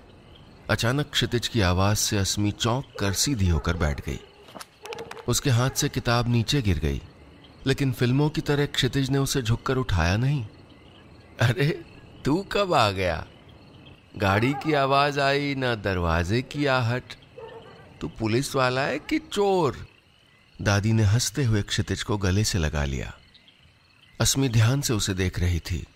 अचानक 0.70 1.10
क्षितिज 1.10 1.48
की 1.48 1.62
आवाज़ 1.62 1.98
से 1.98 2.18
अस्मी 2.18 2.51
चौंक 2.51 2.86
कर 3.00 3.13
सीधी 3.13 3.48
होकर 3.48 3.77
बैठ 3.77 4.01
गई। 4.06 4.20
उसके 5.27 5.50
हाथ 5.50 5.70
से 5.70 5.89
किताब 5.89 6.29
नीचे 6.29 6.62
गिर 6.62 6.79
गई, 6.79 7.01
लेकिन 7.68 7.91
फ़िल्मों 7.94 8.29
की 8.29 8.41
तरह 8.41 8.65
क्षितिज 8.65 9.10
ने 9.10 9.18
उसे 9.18 9.41
झुककर 9.41 9.77
उठाया 9.77 10.18
नहीं। 10.18 10.46
अरे, 11.41 11.86
तू 12.25 12.46
कब 12.51 12.74
आ 12.74 12.91
गया? 12.91 13.25
गाड़ी 14.18 14.53
की 14.53 14.74
आवाज़ 14.74 15.20
आई, 15.20 15.56
ना 15.56 15.75
दरवाजे 15.75 16.41
की 16.41 16.65
आहट। 16.65 17.03
तू 18.01 18.08
पुलिस 18.08 18.56
वाला 18.56 18.82
है 18.82 19.00
कि 19.00 19.20
चोर? 19.20 19.88
दादी 20.62 20.94
ने 20.94 21.04
हँसते 21.04 21.44
हुए 21.44 21.62
क्षितिज 21.62 22.04
को 22.04 22.18
गले 22.18 22.44
से 22.44 22.60
लगा 22.60 22.86
लिया। 22.86 23.13
अस्मी 24.22 24.50
ध्यान 24.50 24.82
से 24.82 24.94
उसे 24.94 25.13
देख 25.13 25.39
रही 25.39 25.60
थी 25.60 25.88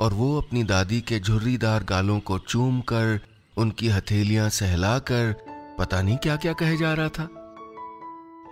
और 0.00 0.14
वो 0.14 0.40
अपनी 0.40 0.64
दादी 0.64 1.00
के 1.00 1.20
झुर्रीदार 1.20 1.84
गालों 1.84 2.20
को 2.20 2.38
चूम 2.38 2.80
कर, 2.80 3.20
उनकी 3.56 3.88
हथेलियाँ 3.88 4.48
सहलाकर 4.48 5.34
पता 5.78 6.02
नहीं 6.02 6.16
क्या 6.16 6.36
क्या 6.36 6.52
कहे 6.52 6.76
जा 6.76 6.94
रहा 6.94 7.08
था। 7.08 7.22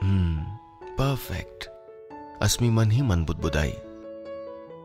हम्म 0.02 0.44
परफेक्ट 0.94 1.64
अस्मी 2.42 2.70
मन 2.70 2.90
ही 2.90 3.02
मन 3.02 3.24
बुदबुदाई। 3.24 3.72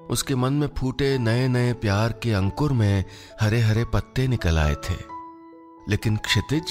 उसके 0.10 0.36
मन 0.36 0.53
में 0.53 0.70
फूटे 0.77 1.18
नए 1.18 1.48
नए 1.48 1.74
प्यार 1.74 2.12
के 2.12 2.32
अंकुर 2.34 2.74
में 2.74 3.06
हरे 3.41 3.60
हरे 3.60 3.86
पत्ते 3.86 4.27
निकल 4.27 4.58
आए 4.58 4.75
थे। 4.75 4.96
लेकिन 5.89 6.18
क्षितिज 6.18 6.63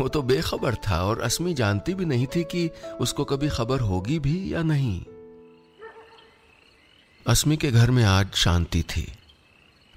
वो 0.00 0.08
तो 0.08 0.22
बेखबर 0.22 0.74
था 0.74 1.02
और 1.04 1.20
अस्मी 1.20 1.54
जानती 1.54 1.94
भी 1.94 2.04
नहीं 2.04 2.26
थी 2.26 2.44
कि 2.44 2.70
उसको 3.00 3.24
कभी 3.24 3.48
खबर 3.48 3.80
होगी 3.80 4.18
भी 4.18 4.54
या 4.54 4.62
नहीं। 4.62 5.04
अस्मी 7.26 7.56
के 7.56 7.70
घर 7.70 7.90
में 7.90 8.04
आज 8.04 8.32
शांति 8.34 8.82
थी। 8.82 9.12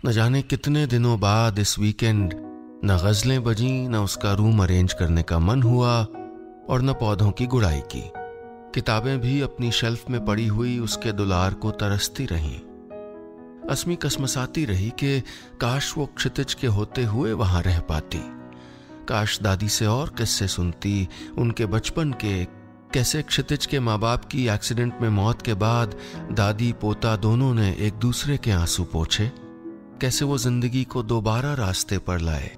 न 0.05 0.11
जाने 0.11 0.41
कितने 0.41 0.87
दिनों 0.87 1.19
बाद 1.19 1.59
इस 1.59 1.79
वीकेंड 1.79 2.33
न 2.85 2.97
गजलें 3.05 3.43
बजी, 3.43 3.87
न 3.87 3.95
उसका 3.95 4.33
रूम 4.33 4.63
अरेंज 4.63 4.93
करने 4.93 5.23
का 5.23 5.39
मन 5.39 5.63
हुआ 5.63 6.03
और 6.69 6.81
न 6.81 6.93
पौधों 6.93 7.31
की 7.31 7.45
गुड़ाई 7.45 7.79
की। 7.79 8.11
किताबें 8.75 9.19
भी 9.19 9.41
अपनी 9.41 9.71
शेल्फ 9.71 10.09
में 10.09 10.25
पड़ी 10.25 10.47
हुई 10.47 10.79
उसके 10.79 11.11
दुलार 11.11 11.53
को 11.53 11.71
तरसती 11.71 12.25
रहीं। 12.25 12.59
अस्मी 13.69 13.95
कसमसाती 13.95 14.65
रही 14.65 14.89
कि 14.89 15.19
काश 15.61 15.97
वो 15.97 16.05
क्षितिज 16.05 16.53
के 16.53 16.67
होते 16.67 17.03
हुए 17.03 17.33
वहाँ 17.33 17.61
रह 17.61 17.79
पाती। 17.79 18.42
काश 19.09 19.39
दादी 19.41 19.69
से 19.69 19.85
और 19.85 20.09
किस्से 20.09 20.47
सुनती, 20.47 21.07
उनके 21.37 21.65
बचपन 21.65 22.11
के, 22.11 22.45
कैसे 22.93 23.21
क्षितिज 23.21 23.65
के 23.65 23.79
माँ 23.79 23.99
बाप 23.99 24.25
की 24.25 24.47
एक्सीडेंट 24.47 24.93
में 25.01 25.09
मौत 25.09 25.41
के 25.41 25.53
बाद, 25.53 25.95
दादी, 26.31 26.71
पोता 26.71 27.15
दोनों 27.15 27.53
ने 27.53 27.75
एक 27.79 27.93
दूसरे 27.93 28.37
के 28.37 28.51
आँसू 28.51 28.83
पोछे? 28.83 29.31
कैसे 30.01 30.25
वो 30.25 30.37
ज़िंदगी 30.37 30.83
को 30.83 31.03
दोबारा 31.03 31.53
रास्ते 31.53 31.97
पर 31.97 32.19
लाए? 32.19 32.57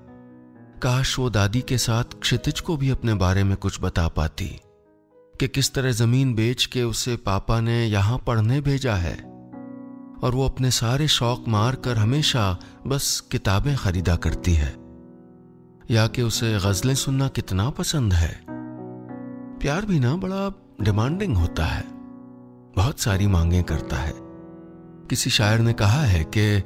काश 0.82 1.20
वो 1.20 1.30
दादी 1.30 1.62
के 1.62 1.78
साथ 1.78 2.04
क्षितिज 2.04 2.60
को 2.60 2.78
भी 2.78 2.90
अपने 2.90 3.14
बारे 3.14 3.44
में 3.44 3.58
कुछ 3.58 3.82
बता 3.82 4.08
पाती, 4.08 4.60
कि 5.40 5.48
किस 5.48 5.74
तरह 5.74 5.92
ज़मीन 5.92 6.36
बेच 6.36 6.66
के 6.66 6.84
उसे 6.84 7.16
पापा 7.16 7.60
ने 7.60 7.86
यहाँ 7.86 8.18
पढ़ने 8.18 8.62
भेजा 8.62 8.96
है? 8.96 9.16
और 10.24 10.36
वो 10.36 10.46
अपने 10.46 10.72
सारे 10.72 11.08
शौक 11.08 11.46
मार 11.48 11.76
कर 11.76 11.98
हमेशा 11.98 12.58
बस 12.88 13.20
किताबें 13.32 13.76
खरीदा 13.78 14.16
करती 14.16 14.54
है। 14.54 14.85
या 15.92 16.08
कि 16.08 16.22
उसे 16.22 16.58
गजलें 16.58 16.96
सुनना 16.96 17.28
कितना 17.28 17.70
पसंद 17.70 18.14
है। 18.14 18.46
प्यार 19.60 19.86
भी 19.86 20.00
ना 20.00 20.16
बड़ा 20.16 20.54
डिमांडिंग 20.82 21.38
होता 21.38 21.66
है। 21.66 21.86
बहुत 22.76 23.00
सारी 23.00 23.28
मांगे 23.28 23.64
करता 23.64 23.96
है। 23.96 24.14
किसी 25.10 25.30
शायर 25.30 25.60
ने 25.60 25.74
कहा 25.74 26.02
है 26.02 26.24
कि, 26.24 26.64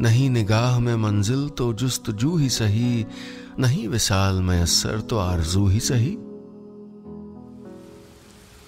नहीं 0.00 0.30
निगाह 0.30 0.78
में 0.78 0.96
मंजिल 0.96 1.48
तो 1.48 1.72
जुस्तजू 1.72 2.36
ही 2.36 2.48
सही, 2.48 3.06
नहीं 3.58 3.88
विशाल 3.88 4.34
में 4.34 4.62
असर 4.62 5.00
तो 5.00 5.18
आरज़ू 5.18 5.68
ही 5.68 5.80
सही। 5.80 6.18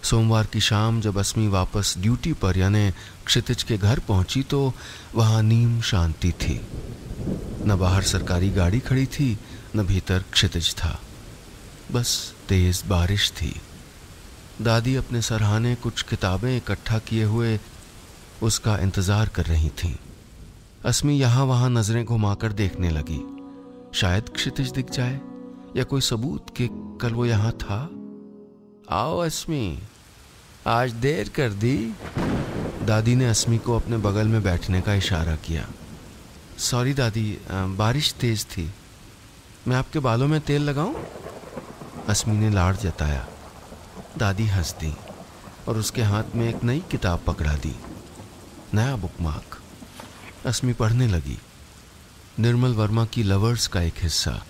सोमवार 0.02 0.46
की 0.46 0.60
शाम 0.60 1.00
जब 1.00 1.18
अस्मी 1.18 1.46
वापस 1.48 1.94
ड्यूटी 1.98 2.32
पर 2.32 2.56
यानी 2.58 2.90
क्षितिज 3.26 3.62
के 3.62 3.76
घर 3.78 3.98
पहुँची 3.98 4.42
तो 4.42 4.72
वहाँ 5.14 5.42
नीम 5.42 5.80
शांति 5.80 6.32
थी। 6.32 6.60
न 7.66 7.76
बाहर 7.80 8.02
सरकारी 8.02 8.50
गाड़ी 8.50 8.80
खड़ी 8.80 9.06
थी, 9.06 9.36
न 9.76 9.82
भीतर 9.82 10.24
क्षितिज 10.32 10.74
था। 10.74 10.98
बस 11.92 12.34
तेज 12.48 12.82
बारिश 12.86 13.30
थी। 13.32 13.54
दादी 14.62 14.94
अपने 14.96 15.22
सरहाने 15.22 15.74
कुछ 15.74 16.02
किताबें 16.02 16.56
इकट्ठा 16.56 16.98
किए 16.98 17.24
हुए 17.24 17.58
उसका 18.42 18.76
इंतज़ार 18.78 19.28
कर 19.28 19.44
रही 19.44 19.68
थीं। 19.78 19.94
अस्मी 20.84 21.14
यहाँ 21.14 21.44
वहाँ 21.44 21.70
नज़रें 21.70 22.04
घुमाकर 22.04 22.52
देखने 22.52 22.90
लगी। 22.90 23.20
शायद 23.98 24.28
क्षितिज 24.28 24.70
दिख 24.70 24.90
जाए, 24.90 25.20
या 25.76 25.84
कोई 25.84 26.00
सबूत 26.00 26.50
कि 26.56 26.68
कल 27.00 27.12
वो 27.12 27.26
यहाँ 27.26 27.52
था? 27.52 27.78
आओ 28.90 29.18
अस्मी। 29.18 29.78
आज 30.66 30.92
देर 30.92 31.28
कर 31.28 31.52
दी। 31.52 31.76
दादी 32.82 33.14
ने 33.16 33.26
अस्मी 33.26 33.56
को 33.58 33.76
अपने 33.76 33.96
बगल 33.96 34.28
में 34.28 34.42
बैठने 34.42 34.80
का 34.80 34.94
इशारा 34.94 35.34
किया। 35.36 35.66
सॉरी 36.58 36.94
दादी 36.94 37.38
बारिश 37.50 38.12
तेज 38.12 38.44
थी। 38.44 38.68
मैं 39.68 39.76
आपके 39.76 39.98
बालों 39.98 40.28
में 40.28 40.40
तेल 40.40 40.62
लगाऊँ? 40.62 41.04
अस्मी 42.08 42.36
ने 42.36 42.50
लाड़ 42.50 42.76
जताया। 42.76 43.26
दादी 44.18 44.46
हंस 44.46 44.74
दी 44.80 44.94
और 45.68 45.78
उसके 45.78 46.02
हाथ 46.02 46.34
में 46.34 46.48
एक 46.48 46.64
नई 46.64 46.82
किताब 46.90 47.24
पकड़ा 47.26 47.54
दी। 47.56 47.74
नया 48.74 48.96
बुकमार्क 48.96 49.60
अस्मी 50.46 50.72
पढ़ने 50.72 51.06
लगी। 51.06 51.38
निर्मल 52.38 52.74
वर्मा 52.74 53.04
की 53.04 53.22
लवर्स 53.22 53.66
का 53.66 53.82
एक 53.82 54.02
हिस्सा। 54.02 54.42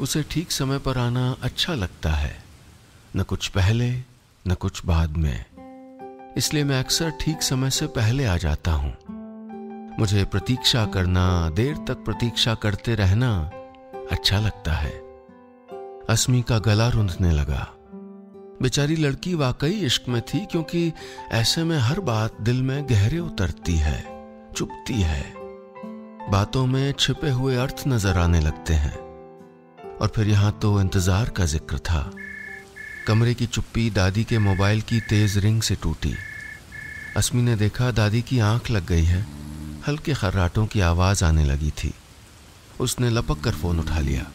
उसे 0.00 0.22
ठीक 0.22 0.52
समय 0.52 0.78
पर 0.78 0.98
आना 0.98 1.36
अच्छा 1.42 1.74
लगता 1.74 2.12
है। 2.12 2.44
न 3.16 3.22
कुछ 3.22 3.48
पहले 3.48 4.11
न 4.46 4.54
कुछ 4.54 4.84
बाद 4.86 5.16
में। 5.16 5.44
इसलिए 6.36 6.64
मैं 6.64 6.78
अक्सर 6.78 7.10
ठीक 7.20 7.42
समय 7.42 7.70
से 7.70 7.86
पहले 7.86 8.24
आ 8.24 8.36
जाता 8.36 8.72
हूँ। 8.72 8.92
मुझे 9.98 10.24
प्रतीक्षा 10.24 10.84
करना, 10.86 11.50
देर 11.50 11.76
तक 11.88 12.04
प्रतीक्षा 12.04 12.54
करते 12.54 12.94
रहना 12.94 13.30
अच्छा 14.12 14.38
लगता 14.40 14.72
है। 14.72 14.92
अस्मी 16.10 16.42
का 16.42 16.58
गला 16.58 16.88
रुंधने 16.88 17.30
लगा। 17.30 17.66
बेचारी 18.62 18.96
लड़की 18.96 19.34
वाकई 19.34 19.78
इश्क 19.80 20.08
में 20.08 20.20
थी 20.22 20.44
क्योंकि 20.46 20.92
ऐसे 21.32 21.64
में 21.64 21.78
हर 21.78 22.00
बात 22.00 22.40
दिल 22.40 22.62
में 22.62 22.88
गहरे 22.90 23.18
उतरती 23.18 23.76
है, 23.76 24.00
चुपती 24.54 25.00
है। 25.00 25.24
बातों 26.30 26.66
में 26.66 26.92
छिपे 26.92 27.30
हुए 27.30 27.56
अर्थ 27.56 27.84
नज़र 27.88 28.18
आने 28.18 28.40
लगते 28.40 28.74
हैं। 28.74 28.96
और 29.96 30.12
फिर 30.16 30.28
यहाँ 30.28 30.52
तो 30.62 30.80
इंतज़ार 30.80 31.28
का 31.28 31.44
ज़िक्र 31.44 31.78
था। 31.78 32.10
कमरे 33.06 33.34
की 33.34 33.46
चुप्पी 33.46 33.90
दादी 33.90 34.24
के 34.24 34.38
मोबाइल 34.38 34.80
की 34.80 35.00
तेज 35.00 35.38
रिंग 35.38 35.62
से 35.62 35.74
टूटी। 35.74 36.14
अस्मी 37.16 37.42
ने 37.42 37.56
देखा, 37.56 37.90
दादी 37.90 38.22
की 38.22 38.38
आँख 38.38 38.70
लग 38.70 38.86
गई 38.86 39.04
है। 39.04 39.26
हल्के 39.86 40.14
खर्राटों 40.14 40.66
की 40.66 40.80
आवाज़ 40.80 41.24
आने 41.24 41.44
लगी 41.44 41.70
थी। 41.70 41.94
उसने 42.80 43.10
लपक 43.10 43.40
कर 43.40 43.50
फ़ोन 43.50 43.80
उठा 43.80 43.98
लिया। 43.98 44.26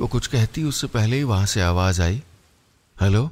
वो 0.00 0.06
कुछ 0.06 0.26
कहती, 0.26 0.64
उससे 0.64 0.86
पहले 0.86 1.16
ही 1.16 1.22
वहाँ 1.22 1.46
से 1.46 1.60
आवाज़ 1.60 2.02
आई। 2.02 2.22
हेलो? 3.00 3.30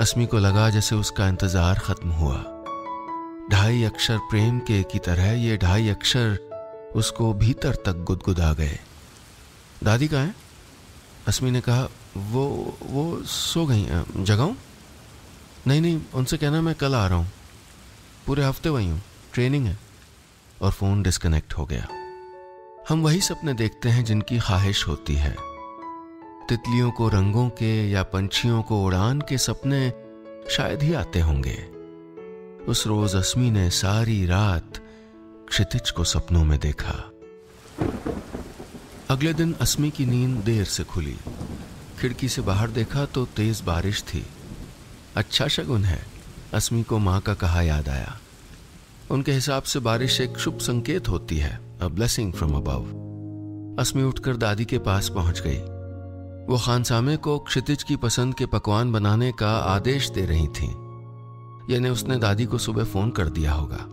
अस्मी 0.00 0.26
को 0.26 0.38
लगा 0.38 0.70
जैसे 0.70 0.94
उसका 0.94 1.28
इंतज़ार 1.28 1.78
खत्म 1.78 2.08
हुआ। 2.08 2.36
ढाई 3.50 3.82
अक्षर 3.82 4.18
प्रेम 4.18 4.58
के 4.58 4.82
की 4.82 4.98
तरह 4.98 5.32
ये 5.32 5.56
ढाई 5.56 5.88
अक्षर 5.88 6.38
उसको 6.94 7.34
भीतर 7.34 7.74
तक 7.74 7.92
गुदगुदा 7.92 8.52
गए। 8.52 8.78
दादी 9.84 10.08
कहा 10.08 10.20
है? 10.20 10.34
अस्मी 11.28 11.50
ने 11.50 11.60
कहा 11.60 11.88
वो 12.16 12.76
वो 12.82 13.22
सो 13.22 13.66
गई 13.66 13.86
जगाऊं? 14.24 14.54
नहीं 15.66 15.80
नहीं, 15.80 16.00
उनसे 16.14 16.36
कहना 16.36 16.60
मैं 16.60 16.74
कल 16.74 16.94
आ 16.94 17.06
रहा 17.06 17.18
हूँ। 17.18 17.30
पूरे 18.26 18.44
हफ़्ते 18.44 18.68
वही 18.68 18.88
हूँ, 18.88 19.02
ट्रेनिंग 19.34 19.66
है। 19.66 19.78
और 20.62 20.70
फ़ोन 20.70 21.02
डिस्कनेक्ट 21.02 21.54
हो 21.54 21.66
गया। 21.66 21.88
हम 22.88 23.02
वही 23.02 23.20
सपने 23.20 23.54
देखते 23.54 23.88
हैं 23.88 24.04
जिनकी 24.04 24.38
ख्वाहिश 24.38 24.88
होती 24.88 25.14
है। 25.14 25.36
तितलियों 26.48 26.90
को 26.90 27.08
रंगों 27.08 27.48
के 27.48 27.90
या 27.90 28.02
पंछियों 28.02 28.62
को 28.62 28.84
उड़ान 28.84 29.20
के 29.20 29.38
सपने 29.38 29.92
शायद 30.50 30.82
ही 30.82 30.94
आते 30.94 31.20
होंगे। 31.20 31.68
उस 32.64 32.86
रोज 32.86 33.14
अस्मी 33.14 33.50
ने 33.50 33.70
सारी 33.70 34.26
रात 34.26 34.82
क्षितिज 35.48 35.90
को 35.90 36.04
सपनों 36.04 36.44
में 36.44 36.58
देखा। 36.60 37.10
अगले 39.10 39.34
दिन 39.34 39.52
अस्मी 39.52 39.90
की 39.90 40.06
नींद 40.06 40.36
देर 40.36 40.64
से 40.64 40.84
खुली। 40.84 41.16
खिड़की 42.02 42.28
से 42.28 42.42
बाहर 42.42 42.70
देखा 42.70 43.04
तो 43.04 43.24
तेज 43.24 43.60
बारिश 43.60 44.02
थी। 44.02 44.26
अच्छा 45.16 45.48
शगुन 45.48 45.84
है, 45.84 46.06
अस्मी 46.54 46.82
को 46.82 46.98
माँ 46.98 47.20
का 47.20 47.34
कहा 47.34 47.62
याद 47.62 47.88
आया। 47.88 48.18
उनके 49.10 49.32
हिसाब 49.32 49.62
से 49.62 49.78
बारिश 49.78 50.20
एक 50.20 50.38
शुभ 50.38 50.58
संकेत 50.58 51.08
होती 51.08 51.36
है 51.36 51.78
a 51.82 51.88
blessing 51.88 52.32
from 52.32 52.56
above 52.56 52.82
Asmi 53.80 54.02
उठकर 54.02 54.36
दादी 54.36 54.64
के 54.64 54.78
पास 54.78 55.08
पहुँच 55.08 55.42
गई। 55.46 55.58
वो 56.46 56.58
खानसामे 56.58 57.16
को 57.16 57.38
क्षितिज 57.38 57.82
की 57.82 57.96
पसंद 57.96 58.34
के 58.34 58.46
पकवान 58.46 58.92
बनाने 58.92 59.32
का 59.32 59.56
आदेश 59.56 60.10
दे 60.10 60.26
रही 60.26 60.48
थी। 60.48 60.66
यानी 61.74 61.88
उसने 61.88 62.16
दादी 62.16 62.44
को 62.44 62.58
सुबह 62.58 62.84
फ़ोन 62.84 63.10
कर 63.10 63.28
दिया 63.28 63.52
होगा। 63.52 63.88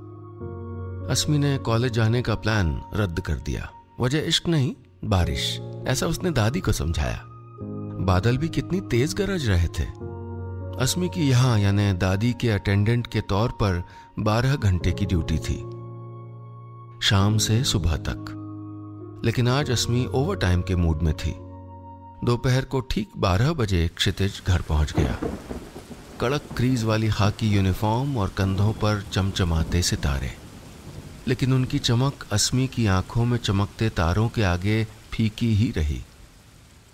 अस्मी 1.11 1.37
ने 1.37 1.57
कॉलेज 1.57 1.93
जाने 1.93 2.21
का 2.21 2.35
प्लान 2.35 2.81
रद्द 2.93 3.19
कर 3.19 3.35
दिया। 3.35 3.71
वजह 3.99 4.19
इश्क 4.19 4.47
नहीं, 4.47 4.75
बारिश। 5.05 5.59
ऐसा 5.87 6.07
उसने 6.07 6.31
दादी 6.31 6.59
को 6.59 6.71
समझाया। 6.71 7.25
बादल 7.99 8.37
भी 8.37 8.49
कितनी 8.49 8.81
तेज 8.81 9.13
गरज 9.13 9.49
रहे 9.49 9.67
थे। 9.67 9.83
अस्मी 10.81 11.09
की 11.09 11.29
यहाँ, 11.29 11.59
यानी 11.59 11.93
दादी 11.93 12.33
के 12.33 12.49
अटेंडेंट 12.49 13.07
के 13.07 13.21
तौर 13.21 13.49
पर 13.49 13.83
बारह 14.19 14.55
घंटे 14.55 14.91
की 14.91 15.05
ड्यूटी 15.05 15.37
थी। 15.37 15.55
शाम 17.01 17.37
से 17.37 17.63
सुबह 17.63 17.97
तक। 17.97 18.35
लेकिन 19.25 19.47
आज 19.47 19.71
अस्मी 19.71 20.05
ओवर 20.05 20.35
टाइम 20.35 20.61
के 20.61 20.75
मूड 20.75 21.01
में 21.01 21.13
थी। 21.13 21.31
दोपहर 22.25 22.65
को 22.65 22.79
ठीक 22.79 23.09
बारह 23.17 23.53
बजे 23.53 23.87
क्षितिज 23.87 24.41
घर 24.47 24.61
पहुँच 24.61 24.93
गया। 24.93 25.17
कड़क 26.21 26.41
क्रीज 26.57 26.83
वाली 26.83 27.09
खाकी 27.09 27.47
यूनिफॉर्म 27.47 28.17
और 28.17 28.27
कंधों 28.27 28.73
पर 28.73 29.03
चमचमाते 29.11 29.81
सितारे। 29.81 30.31
लेकिन 31.27 31.53
उनकी 31.53 31.79
चमक 31.79 32.13
अस्मी 32.31 32.67
की 32.67 32.87
आँखों 32.87 33.25
में 33.25 33.37
चमकते 33.37 33.89
तारों 33.89 34.29
के 34.29 34.43
आगे 34.43 34.87
फीकी 35.11 35.53
ही 35.53 35.73
रही। 35.77 36.01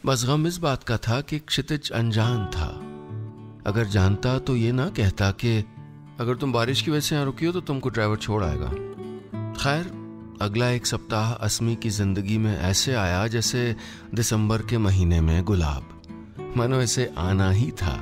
बस 0.05 0.23
गम 0.25 0.45
इस 0.47 0.57
बात 0.57 0.83
का 0.83 0.97
था 0.97 1.19
कि 1.21 1.37
क्षितिज 1.39 1.89
अनजान 1.91 2.45
था। 2.45 2.67
अगर 3.69 3.85
जानता 3.85 4.37
तो 4.39 4.55
ये 4.55 4.71
ना 4.71 4.87
कहता 4.89 5.31
कि 5.31 5.57
अगर 6.19 6.35
तुम 6.35 6.51
बारिश 6.53 6.81
की 6.81 6.91
वजह 6.91 6.99
से 6.99 7.15
यहाँ 7.15 7.25
रुकी 7.25 7.45
हो 7.45 7.51
तो 7.51 7.61
तुमको 7.61 7.89
ड्राइवर 7.89 8.17
छोड़ 8.17 8.43
आएगा। 8.43 8.69
खैर, 9.53 9.91
अगला 10.41 10.69
एक 10.69 10.85
सप्ताह 10.85 11.33
असमी 11.33 11.75
की 11.75 11.89
ज़िंदगी 11.89 12.37
में 12.37 12.57
ऐसे 12.57 12.93
आया 12.93 13.27
जैसे 13.27 13.75
दिसंबर 14.15 14.61
के 14.61 14.77
महीने 14.77 15.21
में 15.21 15.43
गुलाब। 15.43 16.53
मानो 16.57 16.81
इसे 16.81 17.13
आना 17.17 17.49
ही 17.51 17.71
था। 17.71 17.99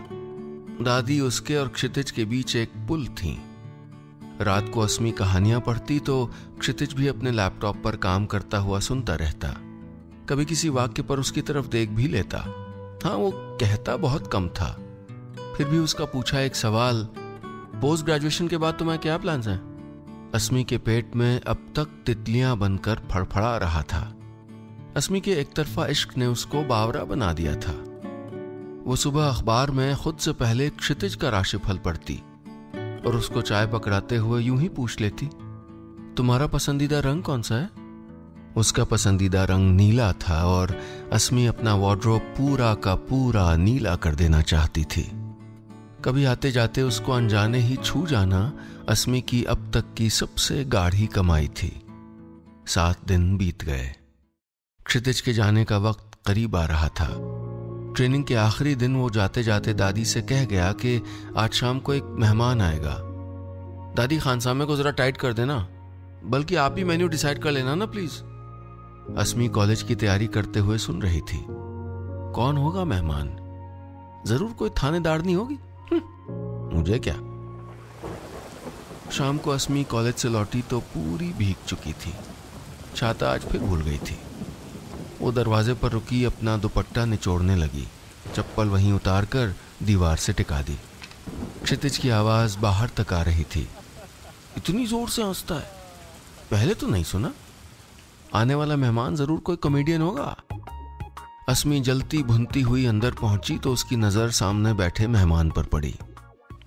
दादी 0.82 1.20
उसके 1.20 1.56
और 1.56 1.68
क्षितिज 1.68 2.12
के 2.12 2.26
बीच 2.26 2.56
एक 2.56 2.72
पुल 2.88 3.08
थी। 3.08 3.38
रात 4.42 4.70
को 4.70 4.82
असमी 4.82 5.12
कहानियाँ 5.12 5.62
पढ़ती 5.62 6.00
तो 6.00 6.26
क्षितिज 6.60 6.94
भी 6.94 7.08
अपने 7.08 7.32
लैपटॉप 7.32 7.84
पर 7.84 7.96
काम 7.96 8.26
करता 8.26 8.58
हुआ 8.58 8.80
सुनता 8.80 9.16
रहता। 9.16 9.60
कभी 10.30 10.46
किसी 10.46 10.70
वाक्य 10.70 11.02
पर 11.02 11.20
उसकी 11.20 11.42
तरफ़ 11.42 11.68
देख 11.68 11.90
भी 11.90 12.08
लेता। 12.08 12.38
हाँ 13.04 13.16
वो 13.16 13.32
कहता 13.62 13.96
बहुत 13.98 14.32
कम 14.32 14.48
था। 14.50 14.72
फिर 15.58 15.68
भी 15.68 15.78
उसका 15.78 16.06
पूछा 16.06 16.40
एक 16.40 16.56
सवाल 16.56 17.08
पोस्ट 17.82 18.06
ग्रेजुएशन 18.06 18.48
के 18.48 18.58
बाद 18.58 18.74
तुम्हारे 18.74 19.00
क्या 19.00 19.18
प्लान्स 19.18 19.48
हैं? 19.48 19.62
अस्मी 20.36 20.64
के 20.64 20.78
पेट 20.78 21.16
में 21.16 21.42
अब 21.42 21.66
तक 21.76 21.88
तितलियाँ 22.06 22.58
बनकर 22.58 23.02
फड़फड़ा 23.12 23.58
रहा 23.58 23.82
था। 23.84 24.02
अस्मी 24.98 25.22
के 25.22 25.32
एक 25.32 25.54
तरफा 25.56 25.88
इश्क 25.88 26.18
ने 26.18 26.26
उसको 26.26 26.64
बावरा 26.64 27.04
बना 27.04 27.34
दिया 27.34 27.56
था। 27.56 27.74
वो 28.86 28.96
सुबह 28.96 29.26
अखबार 29.26 29.72
में 29.72 29.96
खुद 29.96 30.18
से 30.18 30.32
पहले 30.32 30.70
क्षितिज 30.70 31.16
का 31.16 31.30
राशिफल 31.30 31.78
पढ़ती 31.78 32.16
और 33.08 33.16
उसको 33.16 33.42
चाय 33.42 33.68
पकड़ाते 33.68 34.16
हुए 34.16 34.42
यूँ 34.42 34.60
ही 34.60 34.70
पूछ 34.70 35.00
लेती, 35.02 35.30
तुम्हारा 36.18 36.48
पसंदीदा 36.48 37.00
रंग 37.00 37.24
कौन 37.24 37.42
सा 37.42 37.56
है? 37.56 37.70
उसका 38.58 38.84
पसंदीदा 38.84 39.44
रंग 39.44 39.76
नीला 39.76 40.12
था 40.12 40.46
और 40.46 40.80
अस्मी 41.14 41.46
अपना 41.46 41.76
वार्ड्रोब 41.76 42.22
पूरा 42.22 42.76
का 42.76 42.96
पूरा 42.96 43.56
नीला 43.56 43.96
कर 43.96 44.16
देना 44.16 44.42
चाहती 44.42 44.84
थी। 44.84 45.12
कभी 46.06 46.26
आते 46.26 46.52
जाते 46.52 46.82
उसको 46.82 47.12
अनजाने 47.12 47.60
ही 47.60 47.76
छू 47.76 48.08
जाना 48.08 48.54
अस्मी 48.90 49.22
की 49.22 49.44
अब 49.44 49.72
तक 49.74 49.86
की 49.98 50.10
सबसे 50.10 50.66
गाढ़ी 50.66 51.08
कमाई 51.08 51.48
थी। 51.48 51.86
सात 52.68 52.98
दिन 53.06 53.38
बीत 53.38 53.64
गए। 53.64 53.96
क्षितिज 54.86 55.22
के 55.22 55.34
जाने 55.34 55.66
का 55.66 55.78
वक्त 55.78 56.20
करीब 56.26 56.56
आ 56.56 56.66
रहा 56.66 56.88
था। 56.88 57.10
ट्रेनिंग 57.96 58.24
के 58.24 58.36
आखिरी 58.36 58.76
दिन 58.76 58.96
वो 58.96 59.10
जाते 59.10 59.44
जाते 59.44 59.74
दादी 59.74 60.06
से 60.06 60.22
कह 60.22 60.46
गया 60.46 60.72
कि 60.72 61.02
आज 61.38 61.52
शाम 61.52 61.80
को 61.80 61.94
एक 61.94 62.04
मेहमान 62.06 62.62
आएगा। 62.62 62.98
दादी, 63.98 64.18
खानसामे 64.18 64.66
को 64.66 64.76
जरा 64.76 64.92
टाइट 64.92 65.18
कर 65.18 65.34
देना, 65.34 65.68
बल्कि 66.24 66.56
आप 66.56 66.76
ही 66.78 66.84
मेन्यू 66.84 67.08
डिसाइड 67.08 67.40
कर 67.40 67.52
लेना 67.52 67.76
ना, 67.76 67.86
प्लीज़। 67.86 68.33
अस्मी 69.04 69.48
कॉलेज 69.48 69.82
की 69.84 69.96
तैयारी 69.96 70.28
करते 70.28 70.60
हुए 70.60 70.78
सुन 70.78 71.02
रही 71.02 71.22
थी। 71.22 71.46
कौन 72.36 72.58
होगा 72.58 72.84
मेहमान? 72.84 73.28
ज़रूर 74.28 74.52
कोई 74.52 74.70
थानेदार 74.70 75.22
नहीं 75.22 75.36
होगी? 75.36 75.58
मुझे 76.78 77.00
क्या? 77.00 77.14
शाम 79.12 79.38
को 79.38 79.52
अस्मी 79.52 79.84
कॉलेज 79.84 80.16
से 80.16 80.30
लौटी 80.30 80.62
तो 80.62 80.80
पूरी 80.80 81.34
भीग 81.34 81.56
चुकी 81.68 81.94
थी। 81.94 82.14
छाता 82.96 83.32
आज 83.32 83.42
फिर 83.42 83.62
भूल 83.62 83.82
गई 83.82 83.98
थी। 83.98 84.18
वो 85.22 85.32
दरवाजे 85.32 85.74
पर 85.74 85.92
रुकी, 85.92 86.24
अपना 86.24 86.58
दुपट्टा 86.58 87.06
निचोड़ने 87.06 87.56
लगी। 87.56 87.88
चप्पल 88.36 88.68
वहीं 88.68 88.94
उतार 88.94 89.26
कर 89.26 89.56
दीवार 89.84 90.18
से 90.18 90.34
टिका 90.34 90.62
दी। 90.62 90.78
क्षितिज 91.64 91.98
की 91.98 92.10
आवाज़ 92.10 92.58
बाहर 92.58 92.90
तक 92.98 93.14
आ 93.14 93.22
रही 93.22 93.44
थी। 93.44 93.68
इतनी 94.58 94.86
ज़ोर 94.86 95.10
से 95.10 95.24
हंसता 95.24 95.56
है? 95.56 95.72
पहले 96.52 96.74
तो 96.74 96.88
नहीं 96.88 97.04
सुना। 97.04 97.34
आने 98.34 98.56
वाला 98.56 98.76
मेहमान 98.76 99.16
ज़रूर 99.16 99.40
कोई 99.40 99.56
कॉमेडियन 99.56 100.02
होगा। 100.02 100.36
अस्मी 101.50 101.80
जलती 101.82 102.22
भुनती 102.24 102.62
हुई 102.62 102.86
अंदर 102.86 103.12
पहुँची 103.12 103.58
तो 103.58 103.74
उसकी 103.74 103.96
नज़र 103.96 104.32
सामने 104.32 104.74
बैठे 104.74 105.08
मेहमान 105.08 105.50
पर 105.52 105.64
पड़ी, 105.66 105.94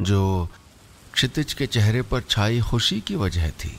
जो 0.01 0.49
क्षितिज 1.15 1.53
के 1.55 1.67
चेहरे 1.69 2.03
पर 2.03 2.21
छाई 2.21 2.61
खुशी 2.61 3.01
की 3.01 3.17
वजह 3.17 3.51
थी। 3.55 3.73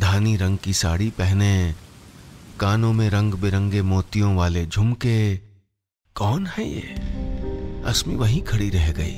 धानी 0.00 0.36
रंग 0.36 0.58
की 0.58 0.72
साड़ी 0.72 1.08
पहने 1.10 1.52
कानों 2.60 2.92
में 2.92 3.08
रंग 3.10 3.34
बिरंगे 3.34 3.82
मोतियों 3.84 4.34
वाले 4.36 4.66
झुमके, 4.66 5.36
कौन 6.16 6.46
है 6.46 6.68
ये? 6.68 6.82
अस्मी 7.86 8.16
वहीं 8.16 8.42
खड़ी 8.42 8.70
रह 8.70 8.92
गई। 8.92 9.16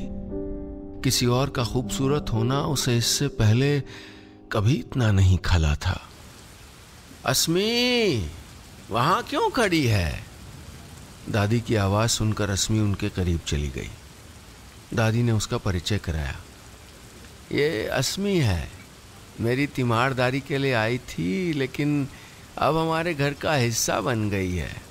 किसी 1.05 1.27
और 1.29 1.51
का 1.51 1.65
खूबसूरत 1.65 2.33
होना 2.33 2.61
उसे 2.69 2.97
इससे 2.97 3.29
पहले 3.35 3.79
कभी 4.53 4.75
इतना 4.75 5.11
नहीं 5.13 5.39
खला 5.45 5.75
था। 5.77 6.01
अस्मी, 7.27 8.31
वहाँ 8.91 9.23
क्यों 9.23 9.51
खड़ी 9.51 9.87
है? 9.87 10.25
दादी 11.29 11.61
की 11.61 11.75
आवाज़ 11.75 12.11
सुनकर 12.11 12.49
रश्मि 12.49 12.79
उनके 12.79 13.09
करीब 13.09 13.41
चली 13.47 13.69
गई। 13.69 13.91
दादी 14.95 15.23
ने 15.23 15.33
उसका 15.33 15.57
परिचय 15.57 15.99
कराया। 15.99 16.37
ये 17.53 17.87
अस्मी 17.87 18.39
है। 18.39 18.71
मेरी 19.41 19.67
तिमारदारी 19.67 20.41
के 20.41 20.59
लिए 20.59 20.75
आई 20.75 20.99
थी, 20.99 21.53
लेकिन 21.53 22.09
अब 22.59 22.77
हमारे 22.77 23.15
घर 23.15 23.33
का 23.33 23.55
हिस्सा 23.55 24.01
बन 24.01 24.31
गई 24.31 24.55
है। 24.55 24.83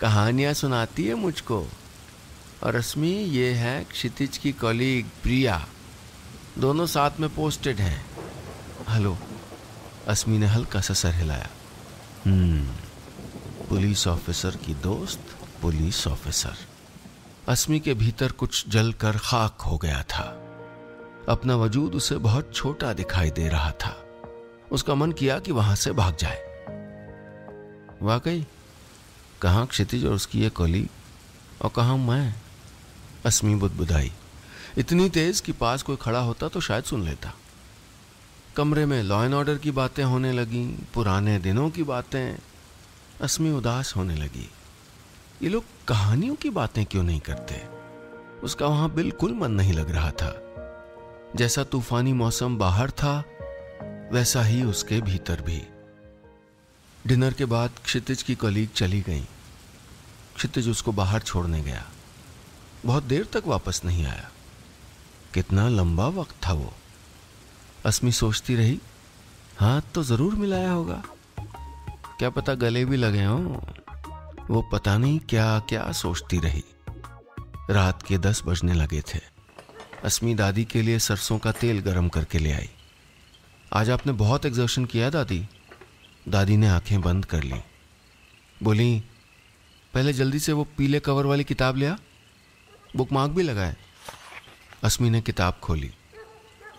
कहानियाँ 0.00 0.52
सुनाती 0.52 1.04
है 1.04 1.14
मुझको। 1.14 1.66
और 2.62 2.76
रश्मि 2.76 3.10
ये 3.10 3.52
है 3.52 3.84
क्षितिज 3.84 4.38
की 4.38 4.52
कॉलीग 4.52 5.06
प्रिया। 5.22 5.68
दोनों 6.58 6.86
साथ 6.86 7.10
में 7.20 7.34
पोस्टेड 7.34 7.76
हैं। 7.76 8.06
हेलो 8.88 9.18
अस्मी 10.08 10.38
ने 10.38 10.46
हल्का 10.46 10.80
सा 10.80 10.94
सर 10.94 11.14
हिलाया। 11.14 11.48
हम्म। 12.26 12.68
पुलिस 13.68 14.08
ऑफिसर 14.08 14.50
की 14.50 14.74
दोस्त 14.74 15.20
पुलिस 15.62 16.08
ऑफिसर। 16.08 16.54
अस्मी 17.48 17.80
के 17.80 17.94
भीतर 17.94 18.32
कुछ 18.32 18.68
जलकर 18.68 19.18
खाक 19.18 19.60
हो 19.60 19.78
गया 19.78 20.02
था। 20.02 20.46
अपना 21.28 21.56
वजूद 21.56 21.94
उसे 21.94 22.16
बहुत 22.16 22.54
छोटा 22.54 22.92
दिखाई 22.92 23.30
दे 23.30 23.48
रहा 23.48 23.70
था। 23.70 24.06
उसका 24.72 24.94
मन 24.94 25.12
किया 25.12 25.38
कि 25.38 25.52
वहाँ 25.52 25.76
से 25.76 25.92
भाग 25.92 26.16
जाए। 26.16 26.50
वाकई? 28.02 28.46
कहा 29.42 29.64
क्षितिज 29.64 30.06
और 30.06 30.12
उसकी 30.12 30.40
ये 30.40 30.48
कोली? 30.48 30.88
और 31.62 31.70
कहा 31.76 31.96
मैं? 31.96 32.34
अस्मी 33.26 33.54
बुदबुदाई। 33.54 34.12
इतनी 34.78 35.08
तेज 35.08 35.40
कि 35.40 35.52
पास 35.52 35.82
कोई 35.82 35.96
खड़ा 35.96 36.20
होता 36.20 36.48
तो 36.48 36.60
शायद 36.60 36.84
सुन 36.84 37.04
लेता। 37.04 37.32
कमरे 38.60 38.86
में 38.86 39.02
लॉ 39.02 39.24
एंड 39.24 39.34
ऑर्डर 39.34 39.58
की 39.58 39.70
बातें 39.70 40.04
होने 40.04 40.32
लगी, 40.32 40.86
पुराने 40.94 41.38
दिनों 41.38 41.70
की 41.70 41.82
बातें, 41.82 42.38
अस्मी 43.20 43.50
उदास 43.50 43.96
होने 43.96 44.14
लगी। 44.14 44.50
ये 45.42 45.48
लोग 45.48 45.64
कहानियों 45.88 46.34
की 46.34 46.50
बातें 46.50 46.86
क्यों 46.86 47.02
नहीं 47.02 47.20
करते? 47.20 47.62
उसका 48.42 48.66
वहाँ 48.66 48.90
बिल्कुल 48.90 49.34
मन 49.34 49.50
नहीं 49.50 49.72
लग 49.72 49.90
रहा 49.90 50.10
था। 50.10 50.54
जैसा 51.36 51.64
तूफानी 51.64 52.12
मौसम 52.12 52.58
बाहर 52.58 52.90
था, 52.90 53.24
वैसा 54.12 54.42
ही 54.42 54.62
उसके 54.62 55.00
भीतर 55.00 55.40
भी। 55.40 55.62
डिनर 57.06 57.32
के 57.32 57.44
बाद 57.44 57.70
क्षितिज 57.84 58.22
की 58.22 58.34
कलीग 58.34 58.68
चली 58.68 59.00
गई। 59.00 59.22
क्षितिज 60.36 60.68
उसको 60.68 60.92
बाहर 60.92 61.20
छोड़ने 61.20 61.62
गया। 61.62 61.86
बहुत 62.86 63.02
देर 63.02 63.24
तक 63.24 63.42
वापस 63.46 63.82
नहीं 63.84 64.06
आया। 64.06 64.30
कितना 65.34 65.68
लंबा 65.68 66.06
वक्त 66.06 66.34
था 66.46 66.52
वो। 66.52 66.74
अस्मी 67.86 68.12
सोचती 68.12 68.54
रही, 68.56 68.78
हाथ 69.58 69.80
तो 69.94 70.02
ज़रूर 70.02 70.34
मिलाया 70.34 70.72
होगा। 70.72 71.02
क्या 72.18 72.30
पता 72.30 72.54
गले 72.54 72.84
भी 72.84 72.96
लगे 72.96 73.24
हो? 73.24 73.62
वो 74.50 74.62
पता 74.72 74.98
नहीं 74.98 75.20
क्या 75.20 75.58
क्या 75.58 75.92
सोचती 75.92 76.38
रही। 76.38 76.64
रात 77.70 78.02
के 78.02 78.18
दस 78.18 78.42
बजने 78.46 78.74
लगे 78.74 79.00
थे। 79.00 79.20
अस्मी 80.04 80.34
दादी 80.34 80.64
के 80.64 80.82
लिए 80.82 80.98
सरसों 80.98 81.38
का 81.38 81.52
तेल 81.52 81.80
गरम 81.80 82.08
करके 82.08 82.38
ले 82.38 82.52
आई। 82.52 82.68
आज 83.72 83.90
आपने 83.90 84.12
बहुत 84.12 84.46
एग्जर्शन 84.46 84.84
किया 84.84 85.10
दादी। 85.10 85.48
दादी 86.28 86.56
ने 86.56 86.68
आँखें 86.68 87.00
बंद 87.00 87.24
कर 87.24 87.42
ली। 87.42 87.60
बोली, 88.62 89.02
पहले 89.94 90.12
जल्दी 90.12 90.38
से 90.38 90.52
वो 90.52 90.64
पीले 90.64 91.00
कवर 91.00 91.26
वाली 91.26 91.44
किताब 91.44 91.76
लिया 91.76 91.98
बुक 92.96 93.12
मार्क 93.12 93.32
भी 93.32 93.42
लगाए। 93.42 93.76
अस्मी 94.84 95.10
ने 95.10 95.20
किताब 95.20 95.58
खोली। 95.62 95.90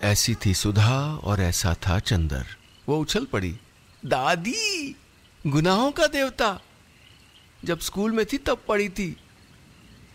ऐसी 0.02 0.34
थी 0.46 0.54
सुधा 0.54 1.14
और 1.14 1.40
ऐसा 1.40 1.74
था 1.74 1.98
चंदर। 1.98 2.46
वो 2.88 2.98
उछल 2.98 3.24
पड़ी। 3.24 3.58
दादी, 4.06 4.96
गुनाहों 5.46 5.90
का 5.90 6.06
देवता। 6.06 6.60
जब 7.64 7.78
स्कूल 7.78 8.12
में 8.12 8.26
थी 8.26 8.38
तब 8.38 8.62
पढ़ी 8.68 8.88
थी। 8.88 9.16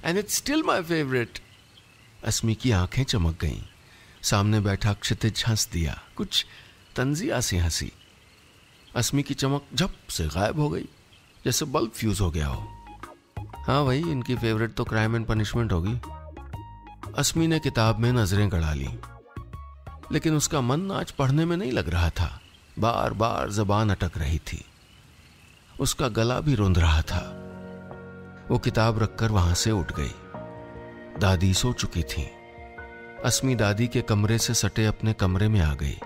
And 0.03 0.17
it's 0.17 0.35
still 0.35 0.63
my 0.63 0.81
favourite 0.81 1.39
Asmi 2.23 2.55
की 2.55 2.71
आँखें 2.71 3.03
चमक 3.03 3.41
गईं। 3.41 3.61
सामने 4.21 4.59
बैठा 4.59 4.93
क्षितिज 4.93 5.43
हंस 5.47 5.69
दिया। 5.73 6.01
कुछ 6.15 6.45
तंजिया 6.95 7.41
से 7.41 7.57
हँसी। 7.57 7.91
अस्मी 8.95 9.23
की 9.23 9.33
चमक 9.33 9.65
झप 9.75 9.93
से 10.09 10.27
गायब 10.27 10.59
हो 10.59 10.69
गई, 10.69 10.85
जैसे 11.45 11.65
बल्ब 11.65 11.91
फ्यूज 11.91 12.21
हो 12.21 12.31
गया 12.31 12.47
हो। 12.47 12.67
हाँ 13.39 13.85
भाई, 13.85 13.99
इनकी 13.99 14.35
फेवरेट 14.35 14.73
तो 14.73 14.83
क्राइम 14.83 15.15
एंड 15.15 15.25
पनिशमेंट 15.25 15.71
होगी। 15.71 15.99
अस्मी 17.17 17.47
ने 17.47 17.59
किताब 17.59 17.99
में 17.99 18.11
नज़रें 18.11 18.51
गड़ा 18.51 18.73
ली। 18.73 18.89
लेकिन 20.11 20.35
उसका 20.35 20.61
मन 20.61 20.91
आज 20.91 21.11
पढ़ने 21.11 21.45
में 21.45 21.57
नहीं 21.57 21.71
लग 21.71 21.89
रहा 21.89 22.09
था। 22.09 22.41
बार 22.79 23.13
बार 23.13 23.51
जबान 23.51 23.89
अटक 23.89 24.11
रही 24.17 24.39
थी। 24.39 24.65
उसका 25.79 26.07
गला 26.07 26.39
भी 26.39 26.55
रोंद 26.55 26.79
रहा 26.79 27.01
था। 27.01 27.43
वो 28.51 28.57
किताब 28.57 29.03
रखकर 29.03 29.31
वहाँ 29.31 29.53
से 29.53 29.71
उठ 29.71 29.91
गई। 29.99 30.11
दादी 31.19 31.53
सो 31.53 31.73
चुकी 31.73 32.03
थी। 32.03 32.29
अस्मी 33.25 33.55
दादी 33.55 33.87
के 33.87 34.01
कमरे 34.01 34.37
से 34.37 34.53
सटे 34.53 34.85
अपने 34.85 35.13
कमरे 35.13 35.47
में 35.47 35.61
आ 35.61 35.75
गई। 35.75 35.97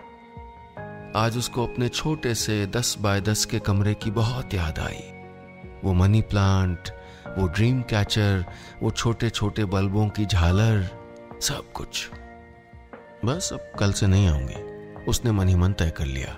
आज 1.16 1.38
उसको 1.38 1.68
अपने 1.68 1.90
छोटे 1.90 2.36
से 2.36 2.68
दस 2.68 2.96
बाय 3.00 3.22
दस 3.22 3.46
के 3.46 3.60
कमरे 3.60 3.94
की 3.94 4.12
बहुत 4.12 4.54
याद 4.54 4.80
आई। 4.80 5.02
वो 5.84 5.94
मनी 5.94 6.22
प्लांट, 6.22 6.90
वो 7.38 7.48
ड्रीम 7.48 7.82
कैचर, 7.82 8.46
वो 8.84 8.92
छोटे 8.92 9.30
छोटे 9.30 9.66
बल्बों 9.66 10.10
की 10.10 10.26
झालर, 10.26 10.90
सब 11.42 11.72
कुछ। 11.72 12.10
बस 13.25 13.49
अब 13.53 13.71
कल 13.79 13.91
से 13.93 14.07
नहीं 14.07 14.27
आऊँगी। 14.27 15.05
उसने 15.05 15.31
मन 15.31 15.47
ही 15.47 15.55
मन 15.55 15.73
तय 15.73 15.89
कर 15.89 16.05
लिया। 16.05 16.38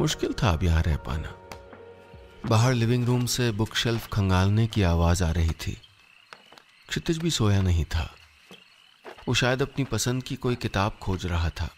मुश्किल 0.00 0.32
था 0.32 0.50
अब 0.50 0.62
यहाँ 0.62 0.82
रह 0.82 0.96
पाना। 0.96 1.34
बाहर 2.48 2.74
लिविंग 2.74 3.04
रूम 3.06 3.26
से 3.26 3.50
बुक 3.50 3.74
शेल्फ 3.74 4.08
खंगालने 4.12 4.66
की 4.66 4.82
आवाज़ 4.82 5.24
आ 5.24 5.30
रही 5.30 5.50
थी। 5.50 5.76
क्षितिज 6.88 7.18
भी 7.18 7.30
सोया 7.30 7.62
नहीं 7.62 7.84
था। 7.84 8.10
वो 9.28 9.34
शायद 9.34 9.62
अपनी 9.62 9.84
पसंद 9.84 10.22
की 10.22 10.36
कोई 10.36 10.54
किताब 10.54 10.98
खोज 11.02 11.26
रहा 11.26 11.50
था। 11.50 11.68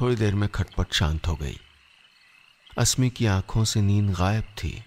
थोड़ी 0.00 0.16
देर 0.16 0.34
में 0.34 0.48
खटपट 0.48 0.92
शांत 0.92 1.26
हो 1.26 1.34
गई। 1.34 1.60
अस्मी 2.78 3.10
की 3.10 3.26
आँखों 3.26 3.64
से 3.64 3.80
नींद 3.80 4.10
गायब 4.10 4.44
थी। 4.44 4.84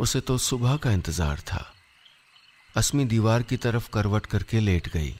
उसे 0.00 0.20
तो 0.20 0.38
सुबह 0.38 0.76
का 0.76 0.92
इंतज़ार 0.92 1.40
था। 1.40 1.66
अस्मी 2.76 3.04
दीवार 3.04 3.42
की 3.42 3.56
तरफ़ 3.56 3.90
करवट 3.90 4.26
करके 4.26 4.60
लेट 4.60 4.88
गई। 4.88 5.14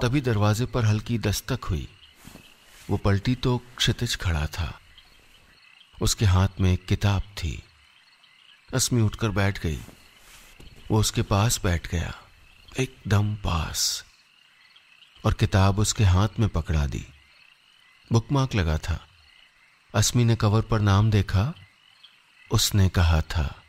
तभी 0.00 0.20
दरवाजे 0.20 0.66
पर 0.66 0.84
हल्की 0.84 1.18
दस्तक 1.18 1.60
हुई। 1.64 1.88
वो 2.90 2.96
पलटी 2.96 3.34
तो 3.34 3.62
क्षितिज 3.76 4.16
खड़ा 4.16 4.46
था। 4.46 4.80
उसके 6.02 6.24
हाथ 6.24 6.48
में 6.60 6.72
एक 6.72 6.86
किताब 6.86 7.22
थी। 7.22 7.62
अस्मी 8.74 9.00
उठकर 9.00 9.28
बैठ 9.28 9.60
गई। 9.60 9.80
वो 10.90 11.00
उसके 11.00 11.22
पास 11.22 11.60
बैठ 11.62 11.88
गया। 11.88 12.14
एकदम 12.80 13.34
पास। 13.34 14.04
और 15.24 15.34
किताब 15.34 15.78
उसके 15.78 16.04
हाथ 16.04 16.28
में 16.40 16.48
पकड़ा 16.48 16.86
दी। 16.86 17.06
बुकमार्क 18.12 18.54
लगा 18.54 18.78
था। 18.78 19.06
अस्मी 19.94 20.24
ने 20.24 20.36
कवर 20.36 20.62
पर 20.62 20.80
नाम 20.80 21.10
देखा। 21.10 21.54
उसने 22.52 22.88
कहा 22.88 23.20
था, 23.20 23.62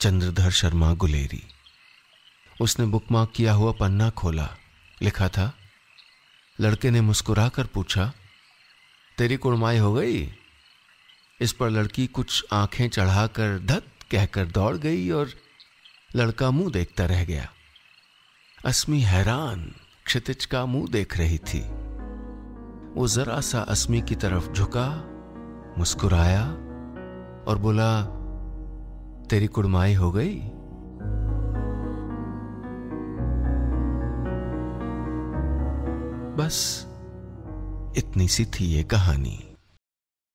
चंद्रधर 0.00 0.50
शर्मा 0.50 0.94
गुलेरी। 0.94 1.42
उसने 2.60 2.86
बुकमार्क 2.86 3.32
किया 3.36 3.52
हुआ 3.52 3.72
पन्ना 3.72 4.10
खोला। 4.10 4.56
लिखा 5.02 5.28
था। 5.28 5.54
लड़के 6.60 6.90
ने 6.90 7.00
मुस्कुराकर 7.00 7.66
पूछा, 7.66 8.12
तेरी 9.18 9.36
कुड़माई 9.36 9.78
हो 9.78 9.94
गई? 9.94 10.32
इस 11.40 11.52
पर 11.52 11.70
लड़की 11.70 12.06
कुछ 12.06 12.44
आँखें 12.52 12.88
चढ़ाकर 12.88 13.58
धत 13.58 13.86
कहकर 14.10 14.46
दौड़ 14.46 14.76
गई 14.76 15.10
और 15.10 15.30
लड़का 16.16 16.50
मुँह 16.50 16.72
देखता 16.72 17.06
रह 17.06 17.24
गया। 17.24 17.48
अस्मी 18.64 19.00
हैरान, 19.00 19.74
क्षितिज 20.04 20.44
का 20.44 20.66
मुँह 20.66 20.88
देख 20.90 21.16
रही 21.16 21.38
थी। 21.38 21.60
वो 22.94 23.08
जरा 23.08 23.40
सा 23.40 23.60
अस्मी 23.60 24.02
की 24.02 24.14
तरफ़ 24.14 24.52
झुका, 24.52 25.04
मुस्कुराया 25.78 26.44
और 27.48 27.58
बोला, 27.58 28.02
तेरी 29.30 29.46
कुड़माई 29.46 29.94
हो 29.94 30.12
गई? 30.12 30.40
बस 36.38 36.86
इतनी 37.96 38.28
सी 38.28 38.44
थी 38.44 38.64
ये 38.64 38.82
कहानी। 38.82 39.47